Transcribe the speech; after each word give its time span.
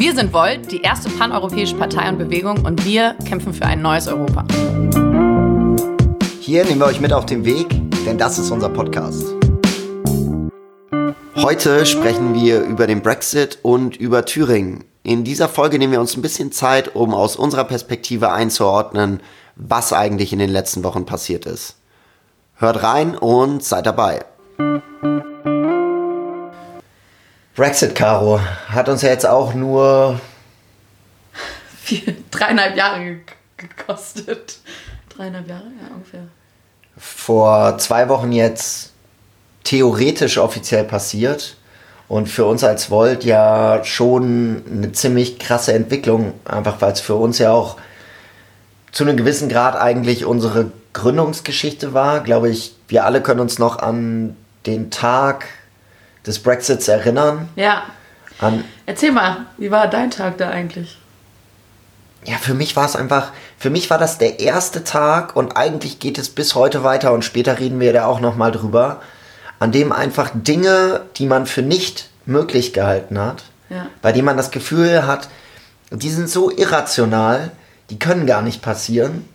Wir 0.00 0.14
sind 0.14 0.32
Volt, 0.32 0.72
die 0.72 0.80
erste 0.80 1.10
paneuropäische 1.10 1.76
Partei 1.76 2.08
und 2.08 2.16
Bewegung 2.16 2.64
und 2.64 2.86
wir 2.86 3.16
kämpfen 3.28 3.52
für 3.52 3.66
ein 3.66 3.82
neues 3.82 4.08
Europa. 4.08 4.46
Hier 6.40 6.64
nehmen 6.64 6.80
wir 6.80 6.86
euch 6.86 7.02
mit 7.02 7.12
auf 7.12 7.26
den 7.26 7.44
Weg, 7.44 7.66
denn 8.06 8.16
das 8.16 8.38
ist 8.38 8.50
unser 8.50 8.70
Podcast. 8.70 9.26
Heute 11.36 11.84
sprechen 11.84 12.32
wir 12.32 12.62
über 12.62 12.86
den 12.86 13.02
Brexit 13.02 13.58
und 13.60 13.94
über 13.94 14.24
Thüringen. 14.24 14.84
In 15.02 15.22
dieser 15.22 15.50
Folge 15.50 15.78
nehmen 15.78 15.92
wir 15.92 16.00
uns 16.00 16.16
ein 16.16 16.22
bisschen 16.22 16.50
Zeit, 16.50 16.96
um 16.96 17.12
aus 17.12 17.36
unserer 17.36 17.64
Perspektive 17.64 18.32
einzuordnen, 18.32 19.20
was 19.54 19.92
eigentlich 19.92 20.32
in 20.32 20.38
den 20.38 20.48
letzten 20.48 20.82
Wochen 20.82 21.04
passiert 21.04 21.44
ist. 21.44 21.76
Hört 22.54 22.82
rein 22.82 23.18
und 23.18 23.62
seid 23.62 23.84
dabei. 23.84 24.24
Brexit, 27.60 27.94
Caro, 27.94 28.40
hat 28.70 28.88
uns 28.88 29.02
ja 29.02 29.10
jetzt 29.10 29.26
auch 29.26 29.52
nur 29.52 30.18
Vier, 31.82 32.16
dreieinhalb 32.30 32.74
Jahre 32.74 33.18
gekostet. 33.58 34.60
Dreieinhalb 35.14 35.46
Jahre, 35.46 35.64
ja, 35.64 35.94
ungefähr. 35.94 36.22
vor 36.96 37.76
zwei 37.76 38.08
Wochen 38.08 38.32
jetzt 38.32 38.92
theoretisch 39.62 40.38
offiziell 40.38 40.84
passiert. 40.84 41.58
Und 42.08 42.30
für 42.30 42.46
uns 42.46 42.64
als 42.64 42.90
Volt 42.90 43.24
ja 43.24 43.84
schon 43.84 44.62
eine 44.66 44.92
ziemlich 44.92 45.38
krasse 45.38 45.74
Entwicklung, 45.74 46.32
einfach 46.46 46.80
weil 46.80 46.92
es 46.92 47.00
für 47.00 47.16
uns 47.16 47.36
ja 47.36 47.52
auch 47.52 47.76
zu 48.90 49.04
einem 49.04 49.18
gewissen 49.18 49.50
Grad 49.50 49.76
eigentlich 49.76 50.24
unsere 50.24 50.72
Gründungsgeschichte 50.94 51.92
war. 51.92 52.20
Glaube 52.20 52.48
ich, 52.48 52.74
wir 52.88 53.04
alle 53.04 53.20
können 53.20 53.40
uns 53.40 53.58
noch 53.58 53.78
an 53.80 54.34
den 54.64 54.90
Tag 54.90 55.44
des 56.26 56.38
Brexits 56.42 56.88
erinnern. 56.88 57.48
Ja. 57.56 57.82
An, 58.38 58.64
Erzähl 58.86 59.12
mal, 59.12 59.46
wie 59.58 59.70
war 59.70 59.88
dein 59.88 60.10
Tag 60.10 60.38
da 60.38 60.50
eigentlich? 60.50 60.96
ja, 62.26 62.36
für 62.36 62.52
mich 62.54 62.76
war 62.76 62.84
es 62.84 62.96
einfach, 62.96 63.32
für 63.58 63.70
mich 63.70 63.88
war 63.88 63.96
das 63.96 64.18
der 64.18 64.40
erste 64.40 64.84
Tag 64.84 65.36
und 65.36 65.56
eigentlich 65.56 66.00
geht 66.00 66.18
es 66.18 66.28
bis 66.28 66.54
heute 66.54 66.84
weiter 66.84 67.12
und 67.14 67.24
später 67.24 67.58
reden 67.58 67.80
wir 67.80 67.94
da 67.94 68.04
auch 68.04 68.20
nochmal 68.20 68.52
drüber, 68.52 69.00
an 69.58 69.72
dem 69.72 69.90
einfach 69.90 70.30
Dinge, 70.34 71.02
die 71.16 71.24
man 71.26 71.46
für 71.46 71.62
nicht 71.62 72.10
möglich 72.26 72.72
gehalten 72.74 73.18
hat, 73.18 73.44
Ja. 73.70 73.86
bei 74.02 74.12
denen 74.12 74.26
man 74.26 74.36
das 74.36 74.50
Gefühl 74.50 75.06
hat, 75.06 75.28
die 75.90 76.10
sind 76.10 76.28
so 76.28 76.50
irrational, 76.50 77.50
die 77.88 77.98
können 77.98 78.26
gar 78.26 78.42
nicht 78.42 78.60
passieren. 78.62 79.26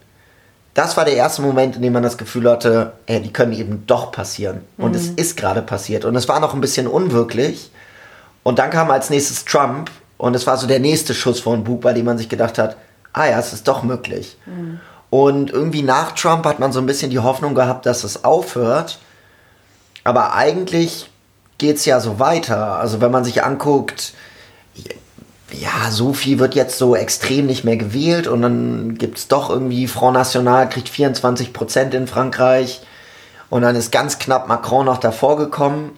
Das 0.76 0.98
war 0.98 1.06
der 1.06 1.16
erste 1.16 1.42
Moment, 1.42 1.78
in 1.78 1.82
dem 1.82 1.94
man 1.94 2.04
das 2.04 2.18
Gefühl 2.18 2.52
hatte, 2.52 2.92
ey, 3.06 3.22
die 3.22 3.34
können 3.34 3.54
eben 3.54 3.88
doch 3.88 4.12
passieren. 4.12 4.62
Und 4.78 4.96
es 4.96 5.08
ist 5.08 5.38
gerade 5.38 5.62
passiert. 5.62 6.04
Und 6.06 6.16
es 6.18 6.28
war 6.28 6.40
noch 6.42 6.54
ein 6.54 6.60
bisschen 6.62 6.86
unwirklich. 6.86 7.72
Und 8.44 8.60
dann 8.60 8.70
kam 8.70 8.92
als 8.92 9.10
nächstes 9.10 9.46
Trump 9.46 9.90
und 10.18 10.36
es 10.36 10.46
war 10.46 10.58
so 10.58 10.68
der 10.68 10.80
nächste 10.80 11.14
Schuss 11.14 11.40
vor 11.40 11.56
den 11.56 11.64
Bug, 11.64 11.82
bei 11.82 11.94
dem 11.94 12.06
man 12.06 12.18
sich 12.18 12.30
gedacht 12.30 12.58
hat, 12.58 12.76
ah 13.14 13.26
ja, 13.26 13.40
es 13.40 13.54
ist 13.54 13.68
doch 13.68 13.84
möglich. 13.84 14.38
Und 15.10 15.50
irgendwie 15.50 15.82
nach 15.82 16.12
Trump 16.12 16.46
hat 16.46 16.60
man 16.60 16.74
so 16.74 16.80
ein 16.80 16.86
bisschen 16.86 17.10
die 17.10 17.20
Hoffnung 17.20 17.56
gehabt, 17.56 17.86
dass 17.86 18.04
es 18.04 18.26
aufhört. 18.26 19.00
Aber 20.04 20.36
eigentlich 20.36 21.10
geht 21.58 21.78
es 21.78 21.86
ja 21.86 22.02
so 22.02 22.20
weiter. 22.20 22.78
Also 22.78 23.00
wenn 23.00 23.12
man 23.12 23.24
sich 23.24 23.44
anguckt, 23.44 24.14
ja, 25.52 25.92
so 25.92 26.14
viel 26.14 26.40
wird 26.40 26.56
jetzt 26.56 26.78
so 26.78 26.96
extrem 26.96 27.46
nicht 27.46 27.64
mehr 27.64 27.78
gewählt 27.78 28.28
und 28.28 28.42
dann 28.42 28.98
gibt 28.98 29.18
es 29.18 29.28
doch 29.28 29.50
irgendwie 29.50 29.88
Front 29.88 30.16
National 30.16 30.70
kriegt 30.70 30.90
24 30.90 31.54
Prozent 31.54 31.94
in 31.94 32.08
Frankreich 32.08 32.82
und 33.50 33.62
dann 33.62 33.76
ist 33.76 33.92
ganz 33.92 34.20
knapp 34.20 34.48
Macron 34.48 34.86
noch 34.86 34.98
davor 34.98 35.38
gekommen. 35.38 35.98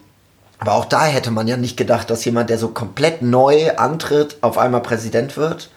Aber 0.58 0.74
auch 0.74 0.84
da 0.84 1.04
hätte 1.04 1.30
man 1.30 1.46
ja 1.46 1.56
nicht 1.56 1.76
gedacht, 1.76 2.10
dass 2.10 2.24
jemand, 2.24 2.50
der 2.50 2.58
so 2.58 2.68
komplett 2.68 3.22
neu 3.22 3.76
antritt, 3.76 4.36
auf 4.40 4.58
einmal 4.58 4.82
Präsident 4.82 5.36
wird. 5.36 5.70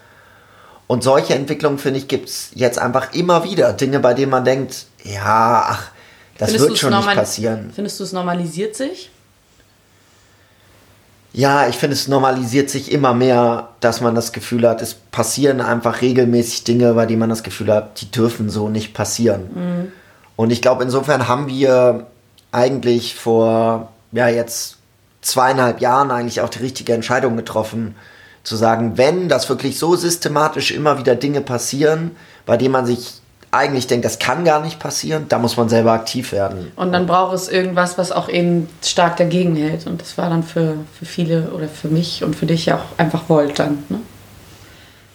Und 0.87 1.03
solche 1.03 1.35
Entwicklungen, 1.35 1.77
finde 1.77 1.99
ich, 1.99 2.07
gibt 2.07 2.29
es 2.29 2.49
jetzt 2.55 2.79
einfach 2.79 3.13
immer 3.13 3.43
wieder. 3.43 3.73
Dinge, 3.73 3.99
bei 3.99 4.13
denen 4.13 4.31
man 4.31 4.43
denkt, 4.43 4.87
ja, 5.03 5.65
ach, 5.67 5.91
das 6.37 6.49
Findest 6.49 6.69
wird 6.69 6.79
schon 6.79 6.95
nicht 6.95 7.13
passieren. 7.13 7.71
Findest 7.73 7.99
du, 7.99 8.03
es 8.03 8.11
normalisiert 8.11 8.75
sich? 8.75 9.11
Ja, 11.33 11.67
ich 11.67 11.77
finde, 11.77 11.95
es 11.95 12.09
normalisiert 12.09 12.69
sich 12.69 12.91
immer 12.91 13.13
mehr, 13.13 13.69
dass 13.79 14.01
man 14.01 14.15
das 14.15 14.33
Gefühl 14.33 14.67
hat, 14.67 14.81
es 14.81 14.95
passieren 14.95 15.61
einfach 15.61 16.01
regelmäßig 16.01 16.65
Dinge, 16.65 16.93
bei 16.93 17.05
denen 17.05 17.19
man 17.19 17.29
das 17.29 17.43
Gefühl 17.43 17.73
hat, 17.73 18.01
die 18.01 18.11
dürfen 18.11 18.49
so 18.49 18.67
nicht 18.67 18.93
passieren. 18.93 19.91
Und 20.35 20.51
ich 20.51 20.61
glaube, 20.61 20.83
insofern 20.83 21.29
haben 21.29 21.47
wir 21.47 22.07
eigentlich 22.51 23.15
vor, 23.15 23.93
ja, 24.11 24.27
jetzt 24.27 24.77
zweieinhalb 25.21 25.79
Jahren 25.79 26.11
eigentlich 26.11 26.41
auch 26.41 26.49
die 26.49 26.59
richtige 26.59 26.93
Entscheidung 26.93 27.37
getroffen, 27.37 27.95
zu 28.43 28.55
sagen, 28.55 28.97
wenn 28.97 29.29
das 29.29 29.47
wirklich 29.49 29.77
so 29.77 29.95
systematisch 29.95 30.71
immer 30.71 30.97
wieder 30.97 31.15
Dinge 31.15 31.41
passieren, 31.41 32.11
bei 32.45 32.57
denen 32.57 32.71
man 32.71 32.85
sich 32.85 33.20
eigentlich 33.51 33.87
denkt, 33.87 34.05
das 34.05 34.17
kann 34.17 34.45
gar 34.45 34.61
nicht 34.61 34.79
passieren, 34.79 35.25
da 35.27 35.37
muss 35.37 35.57
man 35.57 35.67
selber 35.67 35.91
aktiv 35.91 36.31
werden. 36.31 36.71
Und 36.77 36.93
dann 36.93 37.05
braucht 37.05 37.35
es 37.35 37.49
irgendwas, 37.49 37.97
was 37.97 38.13
auch 38.13 38.29
eben 38.29 38.69
stark 38.83 39.17
dagegen 39.17 39.55
hält. 39.57 39.85
Und 39.87 40.01
das 40.01 40.17
war 40.17 40.29
dann 40.29 40.43
für, 40.43 40.75
für 40.97 41.05
viele 41.05 41.51
oder 41.51 41.67
für 41.67 41.89
mich 41.89 42.23
und 42.23 42.35
für 42.35 42.45
dich 42.45 42.67
ja 42.67 42.77
auch 42.77 42.97
einfach 42.97 43.27
Volt 43.27 43.59
dann. 43.59 43.83
Ne? 43.89 43.99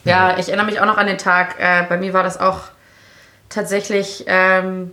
Ja, 0.03 0.37
ich 0.37 0.47
erinnere 0.47 0.67
mich 0.67 0.79
auch 0.79 0.85
noch 0.85 0.97
an 0.97 1.07
den 1.07 1.17
Tag. 1.17 1.55
Äh, 1.59 1.83
bei 1.89 1.97
mir 1.97 2.13
war 2.13 2.23
das 2.23 2.39
auch 2.39 2.59
tatsächlich. 3.49 4.23
Ähm, 4.27 4.91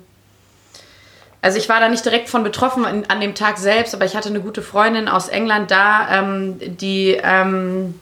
also 1.43 1.59
ich 1.59 1.69
war 1.69 1.78
da 1.78 1.91
nicht 1.91 2.05
direkt 2.05 2.31
von 2.31 2.43
betroffen 2.43 2.87
an, 2.87 3.05
an 3.09 3.21
dem 3.21 3.34
Tag 3.34 3.59
selbst, 3.59 3.94
aber 3.94 4.06
ich 4.06 4.16
hatte 4.16 4.31
eine 4.31 4.41
gute 4.41 4.62
Freundin 4.62 5.09
aus 5.09 5.28
England 5.28 5.71
da, 5.71 6.09
ähm, 6.11 6.59
die 6.59 7.21
ähm, 7.22 8.00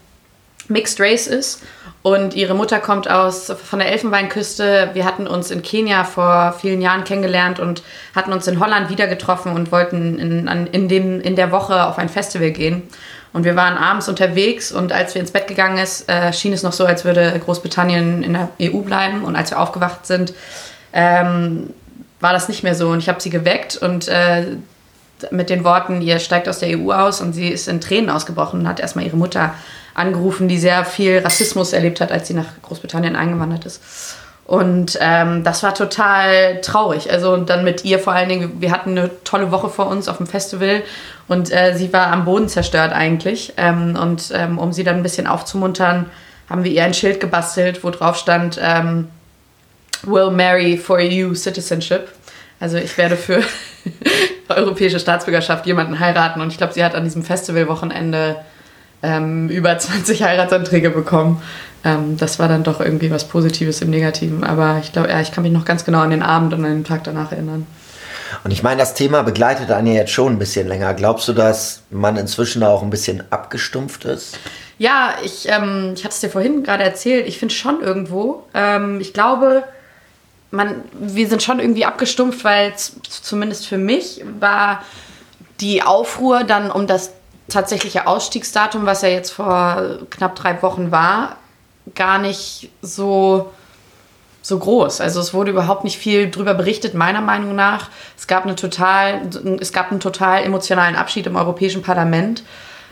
Mixed 0.68 1.00
Race 1.00 1.26
ist 1.26 1.62
und 2.02 2.34
ihre 2.34 2.54
Mutter 2.54 2.80
kommt 2.80 3.08
aus 3.08 3.52
von 3.64 3.78
der 3.78 3.90
Elfenbeinküste. 3.92 4.90
Wir 4.92 5.04
hatten 5.04 5.28
uns 5.28 5.50
in 5.50 5.62
Kenia 5.62 6.02
vor 6.02 6.54
vielen 6.60 6.82
Jahren 6.82 7.04
kennengelernt 7.04 7.60
und 7.60 7.82
hatten 8.14 8.32
uns 8.32 8.48
in 8.48 8.58
Holland 8.58 8.90
wieder 8.90 9.06
getroffen 9.06 9.52
und 9.52 9.70
wollten 9.70 10.18
in, 10.18 10.48
in, 10.72 10.88
dem, 10.88 11.20
in 11.20 11.36
der 11.36 11.52
Woche 11.52 11.86
auf 11.86 11.98
ein 11.98 12.08
Festival 12.08 12.50
gehen. 12.50 12.82
Und 13.32 13.44
wir 13.44 13.56
waren 13.56 13.78
abends 13.78 14.08
unterwegs 14.08 14.72
und 14.72 14.92
als 14.92 15.14
wir 15.14 15.20
ins 15.20 15.30
Bett 15.30 15.46
gegangen 15.46 15.78
ist, 15.78 16.08
äh, 16.08 16.32
schien 16.32 16.52
es 16.52 16.62
noch 16.62 16.72
so, 16.72 16.84
als 16.84 17.04
würde 17.04 17.40
Großbritannien 17.42 18.22
in 18.22 18.32
der 18.34 18.48
EU 18.60 18.80
bleiben. 18.80 19.24
Und 19.24 19.36
als 19.36 19.52
wir 19.52 19.60
aufgewacht 19.60 20.04
sind, 20.04 20.34
ähm, 20.92 21.70
war 22.20 22.32
das 22.32 22.48
nicht 22.48 22.62
mehr 22.62 22.74
so. 22.74 22.88
Und 22.88 22.98
ich 22.98 23.08
habe 23.08 23.20
sie 23.20 23.30
geweckt 23.30 23.76
und 23.76 24.08
äh, 24.08 24.56
mit 25.30 25.50
den 25.50 25.64
Worten, 25.64 26.00
ihr 26.02 26.18
steigt 26.18 26.48
aus 26.48 26.58
der 26.58 26.78
EU 26.78 26.92
aus 26.92 27.20
und 27.20 27.32
sie 27.32 27.48
ist 27.48 27.68
in 27.68 27.80
Tränen 27.80 28.10
ausgebrochen 28.10 28.60
und 28.60 28.68
hat 28.68 28.80
erstmal 28.80 29.04
ihre 29.04 29.16
Mutter 29.16 29.54
angerufen, 29.94 30.48
die 30.48 30.58
sehr 30.58 30.84
viel 30.84 31.18
Rassismus 31.18 31.72
erlebt 31.72 32.00
hat, 32.00 32.10
als 32.10 32.28
sie 32.28 32.34
nach 32.34 32.46
Großbritannien 32.62 33.16
eingewandert 33.16 33.66
ist. 33.66 33.80
Und 34.44 34.98
ähm, 35.00 35.44
das 35.44 35.62
war 35.62 35.74
total 35.74 36.60
traurig. 36.60 37.10
Also 37.10 37.32
und 37.32 37.48
dann 37.48 37.64
mit 37.64 37.84
ihr 37.84 37.98
vor 37.98 38.12
allen 38.12 38.28
Dingen, 38.28 38.60
wir 38.60 38.72
hatten 38.72 38.90
eine 38.90 39.10
tolle 39.24 39.50
Woche 39.50 39.68
vor 39.68 39.86
uns 39.86 40.08
auf 40.08 40.16
dem 40.16 40.26
Festival 40.26 40.82
und 41.28 41.52
äh, 41.52 41.74
sie 41.76 41.92
war 41.92 42.08
am 42.08 42.24
Boden 42.24 42.48
zerstört 42.48 42.92
eigentlich. 42.92 43.54
Ähm, 43.56 43.96
und 44.00 44.32
ähm, 44.34 44.58
um 44.58 44.72
sie 44.72 44.84
dann 44.84 44.96
ein 44.96 45.02
bisschen 45.02 45.26
aufzumuntern, 45.26 46.06
haben 46.50 46.64
wir 46.64 46.72
ihr 46.72 46.84
ein 46.84 46.94
Schild 46.94 47.20
gebastelt, 47.20 47.84
wo 47.84 47.90
drauf 47.90 48.16
stand, 48.16 48.60
ähm, 48.60 49.08
will 50.02 50.30
marry 50.30 50.76
for 50.76 50.98
EU 51.00 51.34
citizenship. 51.34 52.08
Also 52.62 52.76
ich 52.76 52.96
werde 52.96 53.16
für 53.16 53.42
europäische 54.48 55.00
Staatsbürgerschaft 55.00 55.66
jemanden 55.66 55.98
heiraten 55.98 56.40
und 56.40 56.52
ich 56.52 56.58
glaube, 56.58 56.72
sie 56.72 56.84
hat 56.84 56.94
an 56.94 57.02
diesem 57.02 57.24
Festivalwochenende 57.24 58.36
ähm, 59.02 59.48
über 59.48 59.76
20 59.76 60.22
Heiratsanträge 60.22 60.90
bekommen. 60.90 61.42
Ähm, 61.84 62.16
das 62.16 62.38
war 62.38 62.46
dann 62.46 62.62
doch 62.62 62.80
irgendwie 62.80 63.10
was 63.10 63.26
Positives 63.26 63.82
im 63.82 63.90
Negativen. 63.90 64.44
Aber 64.44 64.78
ich 64.80 64.92
glaube, 64.92 65.08
ja, 65.08 65.20
ich 65.20 65.32
kann 65.32 65.42
mich 65.42 65.50
noch 65.50 65.64
ganz 65.64 65.84
genau 65.84 66.02
an 66.02 66.10
den 66.10 66.22
Abend 66.22 66.54
und 66.54 66.64
an 66.64 66.70
den 66.70 66.84
Tag 66.84 67.02
danach 67.02 67.32
erinnern. 67.32 67.66
Und 68.44 68.52
ich 68.52 68.62
meine, 68.62 68.78
das 68.78 68.94
Thema 68.94 69.24
begleitet 69.24 69.72
einen 69.72 69.88
ja 69.88 69.94
jetzt 69.94 70.12
schon 70.12 70.34
ein 70.34 70.38
bisschen 70.38 70.68
länger. 70.68 70.94
Glaubst 70.94 71.26
du, 71.26 71.32
dass 71.32 71.82
man 71.90 72.16
inzwischen 72.16 72.60
da 72.60 72.68
auch 72.68 72.84
ein 72.84 72.90
bisschen 72.90 73.24
abgestumpft 73.30 74.04
ist? 74.04 74.38
Ja, 74.78 75.14
ich, 75.24 75.48
ähm, 75.48 75.94
ich 75.96 76.04
hatte 76.04 76.14
es 76.14 76.20
dir 76.20 76.30
vorhin 76.30 76.62
gerade 76.62 76.84
erzählt, 76.84 77.26
ich 77.26 77.40
finde 77.40 77.54
schon 77.54 77.82
irgendwo. 77.82 78.44
Ähm, 78.54 79.00
ich 79.00 79.12
glaube, 79.12 79.64
man, 80.52 80.82
wir 80.92 81.28
sind 81.28 81.42
schon 81.42 81.58
irgendwie 81.58 81.84
abgestumpft, 81.84 82.44
weil 82.44 82.74
zumindest 82.76 83.66
für 83.66 83.78
mich 83.78 84.22
war 84.38 84.82
die 85.60 85.82
Aufruhr 85.82 86.44
dann 86.44 86.70
um 86.70 86.86
das 86.86 87.10
tatsächliche 87.48 88.06
Ausstiegsdatum, 88.06 88.86
was 88.86 89.02
ja 89.02 89.08
jetzt 89.08 89.30
vor 89.30 89.98
knapp 90.10 90.36
drei 90.36 90.62
Wochen 90.62 90.90
war, 90.90 91.36
gar 91.94 92.18
nicht 92.18 92.70
so, 92.82 93.52
so 94.42 94.58
groß. 94.58 95.00
Also 95.00 95.20
es 95.20 95.34
wurde 95.34 95.50
überhaupt 95.50 95.84
nicht 95.84 95.98
viel 95.98 96.30
drüber 96.30 96.54
berichtet, 96.54 96.94
meiner 96.94 97.20
Meinung 97.20 97.54
nach. 97.54 97.88
Es 98.16 98.26
gab, 98.26 98.44
eine 98.44 98.54
total, 98.54 99.22
es 99.60 99.72
gab 99.72 99.90
einen 99.90 100.00
total 100.00 100.44
emotionalen 100.44 100.96
Abschied 100.96 101.26
im 101.26 101.36
Europäischen 101.36 101.82
Parlament. 101.82 102.44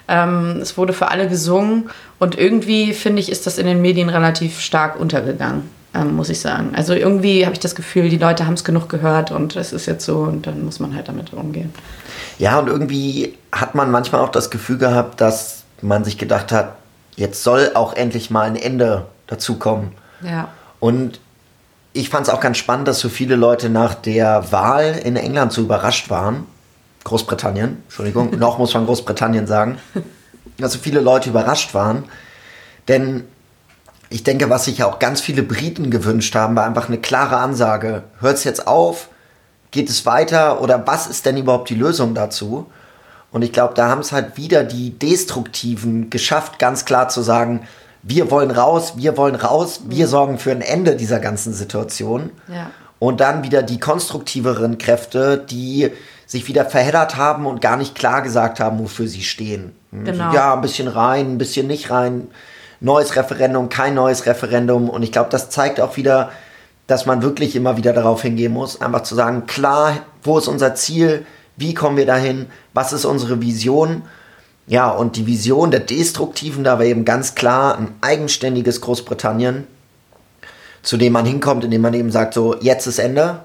Ähm, 0.09 0.59
es 0.61 0.77
wurde 0.77 0.93
für 0.93 1.09
alle 1.09 1.29
gesungen 1.29 1.91
und 2.19 2.37
irgendwie, 2.37 2.95
finde 2.95 3.21
ich, 3.21 3.31
ist 3.31 3.47
das 3.47 3.59
in 3.59 3.67
den 3.67 3.81
Medien 3.81 4.09
relativ 4.09 4.61
stark 4.61 4.99
untergegangen, 4.99 5.71
ähm, 5.95 6.15
muss 6.15 6.29
ich 6.29 6.41
sagen. 6.41 6.73
Also 6.75 6.95
irgendwie 6.95 7.45
habe 7.45 7.55
ich 7.55 7.61
das 7.61 7.75
Gefühl, 7.75 8.09
die 8.09 8.19
Leute 8.19 8.47
haben 8.47 8.55
es 8.55 8.65
genug 8.65 8.89
gehört 8.89 9.31
und 9.31 9.57
es 9.57 9.73
ist 9.73 9.87
jetzt 9.87 10.05
so 10.05 10.19
und 10.19 10.47
dann 10.47 10.65
muss 10.65 10.81
man 10.81 10.95
halt 10.95 11.09
damit 11.09 11.33
umgehen. 11.33 11.73
Ja, 12.39 12.59
und 12.59 12.69
irgendwie 12.69 13.37
hat 13.53 13.75
man 13.75 13.91
manchmal 13.91 14.21
auch 14.21 14.31
das 14.31 14.51
Gefühl 14.51 14.79
gehabt, 14.79 15.21
dass 15.21 15.65
man 15.83 16.05
sich 16.05 16.19
gedacht 16.19 16.53
hat, 16.53 16.77
jetzt 17.17 17.43
soll 17.43 17.73
auch 17.75 17.95
endlich 17.95 18.31
mal 18.31 18.47
ein 18.47 18.57
Ende 18.57 19.07
dazu 19.27 19.57
kommen. 19.57 19.93
Ja. 20.23 20.49
Und 20.79 21.21
ich 21.93 22.09
fand 22.09 22.27
es 22.27 22.33
auch 22.33 22.41
ganz 22.41 22.59
spannend, 22.59 22.89
dass 22.89 23.01
so 23.01 23.09
viele 23.09 23.37
Leute 23.37 23.69
nach 23.69 23.95
der 23.95 24.53
Wahl 24.53 25.01
in 25.05 25.17
England 25.17 25.53
so 25.53 25.63
überrascht 25.63 26.09
waren. 26.09 26.47
Großbritannien, 27.05 27.79
Entschuldigung, 27.85 28.31
noch 28.39 28.59
muss 28.59 28.75
man 28.75 28.87
Großbritannien 28.87 29.47
sagen. 29.47 29.79
Dass 30.59 30.73
so 30.73 30.79
viele 30.79 31.01
Leute 31.01 31.31
überrascht 31.31 31.75
waren. 31.75 32.05
Denn 32.89 33.25
ich 34.11 34.25
denke, 34.25 34.51
was 34.51 34.65
sich 34.65 34.83
auch 34.83 34.99
ganz 34.99 35.21
viele 35.21 35.45
Briten 35.45 35.91
gewünscht 35.91 36.35
haben, 36.35 36.57
war 36.57 36.67
einfach 36.67 36.89
eine 36.89 36.99
klare 36.99 37.37
Ansage. 37.37 38.03
Hört 38.19 38.37
es 38.37 38.45
jetzt 38.45 38.67
auf? 38.67 39.09
Geht 39.71 39.89
es 39.89 40.05
weiter? 40.05 40.61
Oder 40.61 40.85
was 40.87 41.07
ist 41.07 41.27
denn 41.27 41.37
überhaupt 41.37 41.71
die 41.71 41.77
Lösung 41.77 42.15
dazu? 42.15 42.67
Und 43.31 43.43
ich 43.43 43.53
glaube, 43.53 43.75
da 43.75 43.89
haben 43.89 44.01
es 44.01 44.11
halt 44.11 44.37
wieder 44.37 44.65
die 44.65 44.99
Destruktiven 44.99 46.11
geschafft, 46.11 46.59
ganz 46.59 46.85
klar 46.85 47.09
zu 47.09 47.23
sagen, 47.23 47.63
wir 48.03 48.31
wollen 48.33 48.51
raus, 48.51 48.95
wir 48.97 49.17
wollen 49.17 49.37
raus, 49.37 49.83
wir 49.87 50.07
mhm. 50.07 50.11
sorgen 50.11 50.39
für 50.39 50.51
ein 50.51 50.63
Ende 50.63 50.97
dieser 50.97 51.21
ganzen 51.21 51.53
Situation. 51.53 52.31
Ja. 52.49 52.71
Und 52.99 53.21
dann 53.21 53.45
wieder 53.45 53.63
die 53.63 53.79
konstruktiveren 53.79 54.79
Kräfte, 54.79 55.39
die 55.39 55.91
sich 56.27 56.49
wieder 56.49 56.65
verheddert 56.65 57.17
haben 57.17 57.47
und 57.47 57.61
gar 57.61 57.77
nicht 57.77 57.95
klar 57.95 58.23
gesagt 58.23 58.61
haben, 58.61 58.79
wofür 58.79 59.07
sie 59.07 59.23
stehen. 59.23 59.73
Hm, 59.91 60.05
genau. 60.05 60.33
ja, 60.33 60.55
ein 60.55 60.61
bisschen 60.61 60.89
rein, 60.89 61.33
ein 61.33 61.39
bisschen 61.39 61.67
nicht 61.67 61.91
rein. 61.91 62.29
Neues 62.81 63.17
Referendum, 63.17 63.69
kein 63.69 63.95
neues 63.95 64.27
Referendum. 64.27 64.89
Und 64.89 65.03
ich 65.03 65.13
glaube, 65.13 65.31
das 65.31 65.51
zeigt 65.51 65.81
auch 65.81 65.97
wieder, 65.97 66.31
dass 66.87 67.07
man 67.07 67.23
wirklich 67.23 67.55
immer 67.55 67.77
wieder 67.77 67.93
darauf 67.93 68.23
hingehen 68.23 68.53
muss, 68.53 68.81
einfach 68.81 69.03
zu 69.03 69.15
sagen, 69.15 69.47
klar, 69.47 69.99
wo 70.23 70.39
ist 70.39 70.49
unser 70.49 70.75
Ziel? 70.75 71.25
Wie 71.57 71.75
kommen 71.75 71.97
wir 71.97 72.07
dahin? 72.07 72.47
Was 72.75 72.93
ist 72.93 73.05
unsere 73.05 73.41
Vision? 73.41 74.03
Ja, 74.67 74.91
und 74.91 75.17
die 75.17 75.27
Vision 75.27 75.71
der 75.71 75.81
Destruktiven, 75.81 76.65
da 76.65 76.79
war 76.79 76.85
eben 76.85 77.05
ganz 77.05 77.35
klar 77.35 77.77
ein 77.77 77.95
eigenständiges 78.01 78.81
Großbritannien, 78.81 79.67
zu 80.83 80.97
dem 80.97 81.13
man 81.13 81.27
hinkommt, 81.27 81.65
indem 81.65 81.83
man 81.83 81.95
eben 81.95 82.11
sagt, 82.11 82.35
so, 82.35 82.57
jetzt 82.61 82.87
ist 82.87 82.99
Ende. 82.99 83.41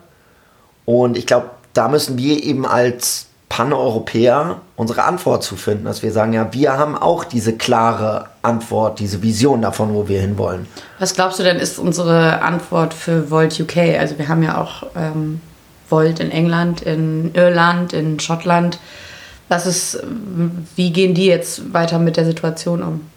Und 0.86 1.18
ich 1.18 1.28
glaube, 1.28 1.50
da 1.74 1.88
müssen 1.88 2.18
wir 2.18 2.44
eben 2.44 2.66
als 2.66 3.28
Paneuropäer 3.56 4.60
unsere 4.75 5.06
Antwort 5.06 5.42
zu 5.42 5.56
finden, 5.56 5.86
dass 5.86 6.04
wir 6.04 6.12
sagen, 6.12 6.34
ja, 6.34 6.52
wir 6.52 6.74
haben 6.74 6.98
auch 6.98 7.24
diese 7.24 7.56
klare 7.56 8.25
Antwort, 8.42 9.00
diese 9.00 9.24
Vision 9.24 9.62
davon, 9.62 9.94
wo 9.94 10.10
wir 10.10 10.19
hinwollen. 10.19 10.68
Was 11.00 11.13
glaubst 11.13 11.40
du 11.40 11.44
denn, 11.44 11.56
ist 11.56 11.80
unsere 11.80 12.42
Antwort 12.42 12.94
für 12.94 13.31
Volt 13.31 13.57
UK? 13.57 13.98
Also 13.98 14.18
wir 14.18 14.28
haben 14.28 14.44
ja 14.44 14.62
auch 14.62 14.88
ähm, 14.98 15.40
Volt 15.90 16.19
in 16.19 16.31
England, 16.31 16.81
in 16.81 17.34
Irland, 17.34 17.94
in 17.94 18.19
Schottland. 18.19 18.78
Was 19.48 19.66
ist, 19.66 20.04
wie 20.75 20.92
gehen 20.92 21.13
die 21.13 21.28
jetzt 21.28 21.74
weiter 21.74 21.98
mit 21.98 22.18
der 22.18 22.25
Situation 22.25 22.84
um? 22.84 23.07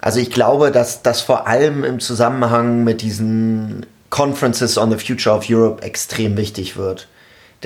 Also 0.00 0.18
ich 0.18 0.32
glaube, 0.32 0.72
dass 0.72 1.02
das 1.02 1.20
vor 1.20 1.46
allem 1.46 1.84
im 1.84 2.00
Zusammenhang 2.00 2.82
mit 2.82 3.00
diesen 3.00 3.86
Conferences 4.10 4.76
on 4.76 4.90
the 4.90 4.98
Future 4.98 5.36
of 5.36 5.44
Europe 5.48 5.84
extrem 5.84 6.36
wichtig 6.36 6.76
wird. 6.76 7.06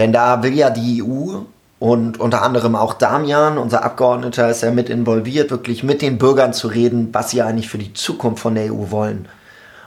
Denn 0.00 0.14
da 0.14 0.42
will 0.42 0.54
ja 0.54 0.70
die 0.70 1.02
EU 1.02 1.40
und 1.78 2.18
unter 2.18 2.40
anderem 2.40 2.74
auch 2.74 2.94
Damian, 2.94 3.58
unser 3.58 3.84
Abgeordneter, 3.84 4.48
ist 4.48 4.62
ja 4.62 4.70
mit 4.70 4.88
involviert, 4.88 5.50
wirklich 5.50 5.82
mit 5.82 6.00
den 6.00 6.16
Bürgern 6.16 6.54
zu 6.54 6.68
reden, 6.68 7.10
was 7.12 7.32
sie 7.32 7.42
eigentlich 7.42 7.68
für 7.68 7.76
die 7.76 7.92
Zukunft 7.92 8.40
von 8.40 8.54
der 8.54 8.72
EU 8.72 8.90
wollen. 8.90 9.28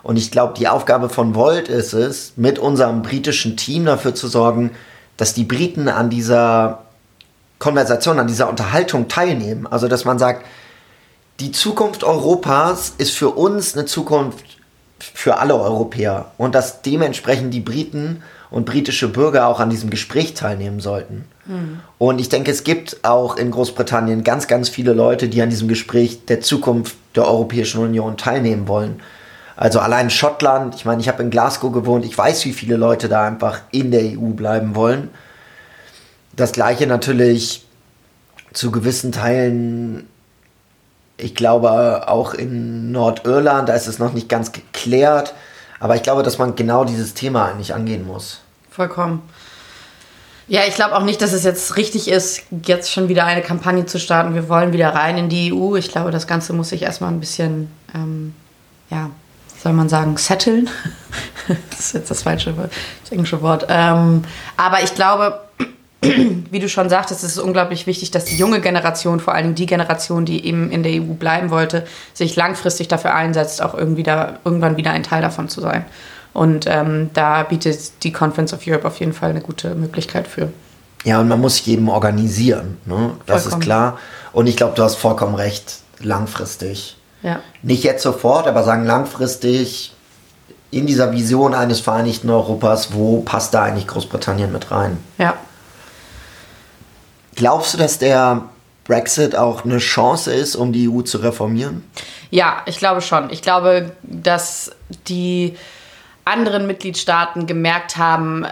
Und 0.03 0.17
ich 0.17 0.29
glaube, 0.29 0.53
die 0.55 0.67
Aufgabe 0.67 1.09
von 1.09 1.33
Volt 1.33 1.67
ist 1.67 1.93
es, 1.93 2.33
mit 2.35 2.59
unserem 2.59 3.01
britischen 3.01 3.57
Team 3.57 3.85
dafür 3.85 4.13
zu 4.13 4.27
sorgen, 4.27 4.69
dass 5.17 5.33
die 5.33 5.45
Briten 5.45 5.89
an 5.89 6.11
dieser 6.11 6.83
Konversation, 7.57 8.19
an 8.19 8.27
dieser 8.27 8.49
Unterhaltung 8.49 9.07
teilnehmen. 9.07 9.65
Also, 9.65 9.87
dass 9.87 10.05
man 10.05 10.19
sagt, 10.19 10.45
die 11.39 11.51
Zukunft 11.51 12.03
Europas 12.03 12.93
ist 12.99 13.15
für 13.15 13.29
uns 13.29 13.75
eine 13.75 13.85
Zukunft 13.85 14.45
für 14.99 15.39
alle 15.39 15.55
Europäer 15.55 16.33
und 16.37 16.53
dass 16.53 16.83
dementsprechend 16.83 17.51
die 17.51 17.61
Briten 17.61 18.21
und 18.53 18.65
britische 18.65 19.09
Bürger 19.09 19.47
auch 19.47 19.59
an 19.59 19.69
diesem 19.69 19.89
Gespräch 19.89 20.35
teilnehmen 20.35 20.79
sollten. 20.79 21.25
Mhm. 21.45 21.79
Und 21.97 22.21
ich 22.21 22.29
denke, 22.29 22.51
es 22.51 22.63
gibt 22.63 23.03
auch 23.03 23.35
in 23.35 23.51
Großbritannien 23.51 24.23
ganz, 24.23 24.47
ganz 24.47 24.69
viele 24.69 24.93
Leute, 24.93 25.27
die 25.27 25.41
an 25.41 25.49
diesem 25.49 25.67
Gespräch 25.67 26.25
der 26.25 26.39
Zukunft 26.39 26.95
der 27.15 27.27
Europäischen 27.27 27.81
Union 27.81 28.15
teilnehmen 28.15 28.67
wollen. 28.67 29.01
Also 29.55 29.79
allein 29.79 30.09
Schottland, 30.09 30.75
ich 30.75 30.85
meine, 30.85 31.01
ich 31.01 31.07
habe 31.07 31.23
in 31.23 31.31
Glasgow 31.31 31.71
gewohnt, 31.71 32.05
ich 32.05 32.17
weiß, 32.17 32.45
wie 32.45 32.53
viele 32.53 32.77
Leute 32.77 33.09
da 33.09 33.25
einfach 33.25 33.61
in 33.71 33.91
der 33.91 34.01
EU 34.01 34.29
bleiben 34.29 34.75
wollen. 34.75 35.09
Das 36.35 36.51
gleiche 36.51 36.87
natürlich 36.87 37.65
zu 38.53 38.71
gewissen 38.71 39.11
Teilen 39.11 40.07
ich 41.17 41.35
glaube 41.35 42.07
auch 42.07 42.33
in 42.33 42.91
Nordirland, 42.91 43.69
da 43.69 43.73
ist 43.73 43.87
es 43.87 43.99
noch 43.99 44.13
nicht 44.13 44.29
ganz 44.29 44.51
geklärt. 44.51 45.33
Aber 45.79 45.95
ich 45.95 46.03
glaube, 46.03 46.23
dass 46.23 46.37
man 46.37 46.55
genau 46.55 46.85
dieses 46.85 47.13
Thema 47.13 47.45
eigentlich 47.45 47.73
angehen 47.73 48.07
muss. 48.07 48.42
Vollkommen. 48.75 49.21
Ja, 50.47 50.61
ich 50.67 50.73
glaube 50.73 50.95
auch 50.95 51.03
nicht, 51.03 51.21
dass 51.21 51.31
es 51.31 51.43
jetzt 51.43 51.77
richtig 51.77 52.07
ist, 52.07 52.41
jetzt 52.65 52.91
schon 52.91 53.07
wieder 53.07 53.25
eine 53.25 53.43
Kampagne 53.43 53.85
zu 53.85 53.99
starten. 53.99 54.33
Wir 54.33 54.49
wollen 54.49 54.73
wieder 54.73 54.89
rein 54.89 55.15
in 55.17 55.29
die 55.29 55.53
EU. 55.53 55.75
Ich 55.75 55.91
glaube, 55.91 56.09
das 56.09 56.25
Ganze 56.25 56.53
muss 56.53 56.69
sich 56.69 56.81
erstmal 56.81 57.11
ein 57.11 57.19
bisschen, 57.19 57.71
ähm, 57.93 58.33
ja, 58.89 59.11
soll 59.61 59.73
man 59.73 59.89
sagen, 59.89 60.17
setteln. 60.17 60.71
das 61.69 61.79
ist 61.79 61.93
jetzt 61.93 62.09
das 62.09 62.23
falsche, 62.23 62.53
das 62.53 63.11
englische 63.11 63.43
Wort. 63.43 63.67
Ähm, 63.69 64.23
aber 64.57 64.81
ich 64.81 64.95
glaube, 64.95 65.39
wie 66.01 66.59
du 66.59 66.67
schon 66.67 66.89
sagtest, 66.89 67.23
ist 67.23 67.37
es 67.37 67.39
unglaublich 67.39 67.85
wichtig, 67.85 68.09
dass 68.09 68.25
die 68.25 68.37
junge 68.37 68.59
Generation, 68.59 69.19
vor 69.19 69.35
allem 69.35 69.53
die 69.53 69.67
Generation, 69.67 70.25
die 70.25 70.47
eben 70.47 70.71
in 70.71 70.81
der 70.81 70.93
EU 70.93 71.13
bleiben 71.13 71.51
wollte, 71.51 71.85
sich 72.15 72.35
langfristig 72.35 72.87
dafür 72.87 73.13
einsetzt, 73.13 73.61
auch 73.61 73.75
irgendwie 73.75 74.03
da, 74.03 74.39
irgendwann 74.43 74.77
wieder 74.77 74.89
ein 74.89 75.03
Teil 75.03 75.21
davon 75.21 75.47
zu 75.47 75.61
sein. 75.61 75.85
Und 76.33 76.65
ähm, 76.67 77.11
da 77.13 77.43
bietet 77.43 78.03
die 78.03 78.11
Conference 78.11 78.53
of 78.53 78.61
Europe 78.65 78.87
auf 78.87 78.99
jeden 78.99 79.13
Fall 79.13 79.29
eine 79.29 79.41
gute 79.41 79.75
Möglichkeit 79.75 80.27
für. 80.27 80.51
Ja, 81.03 81.19
und 81.19 81.27
man 81.27 81.39
muss 81.39 81.63
jedem 81.65 81.89
organisieren, 81.89 82.77
ne? 82.85 83.11
das 83.25 83.43
vollkommen. 83.43 83.61
ist 83.61 83.65
klar. 83.65 83.99
Und 84.31 84.47
ich 84.47 84.55
glaube, 84.55 84.73
du 84.75 84.83
hast 84.83 84.95
vollkommen 84.95 85.35
recht, 85.35 85.79
langfristig. 85.99 86.97
Ja. 87.21 87.41
Nicht 87.61 87.83
jetzt 87.83 88.03
sofort, 88.03 88.47
aber 88.47 88.63
sagen 88.63 88.85
langfristig 88.85 89.93
in 90.71 90.87
dieser 90.87 91.11
Vision 91.11 91.53
eines 91.53 91.81
Vereinigten 91.81 92.29
Europas, 92.29 92.93
wo 92.93 93.21
passt 93.21 93.53
da 93.53 93.63
eigentlich 93.63 93.87
Großbritannien 93.87 94.51
mit 94.51 94.71
rein? 94.71 94.97
Ja, 95.17 95.35
Glaubst 97.35 97.73
du, 97.73 97.77
dass 97.77 97.97
der 97.97 98.43
Brexit 98.85 99.35
auch 99.35 99.65
eine 99.65 99.79
Chance 99.79 100.33
ist, 100.33 100.55
um 100.55 100.73
die 100.73 100.89
EU 100.89 101.01
zu 101.01 101.19
reformieren? 101.19 101.83
Ja, 102.29 102.61
ich 102.65 102.77
glaube 102.77 103.01
schon. 103.01 103.29
Ich 103.29 103.41
glaube, 103.41 103.91
dass 104.03 104.71
die 105.07 105.55
anderen 106.25 106.67
Mitgliedstaaten 106.67 107.47
gemerkt 107.47 107.97
haben, 107.97 108.45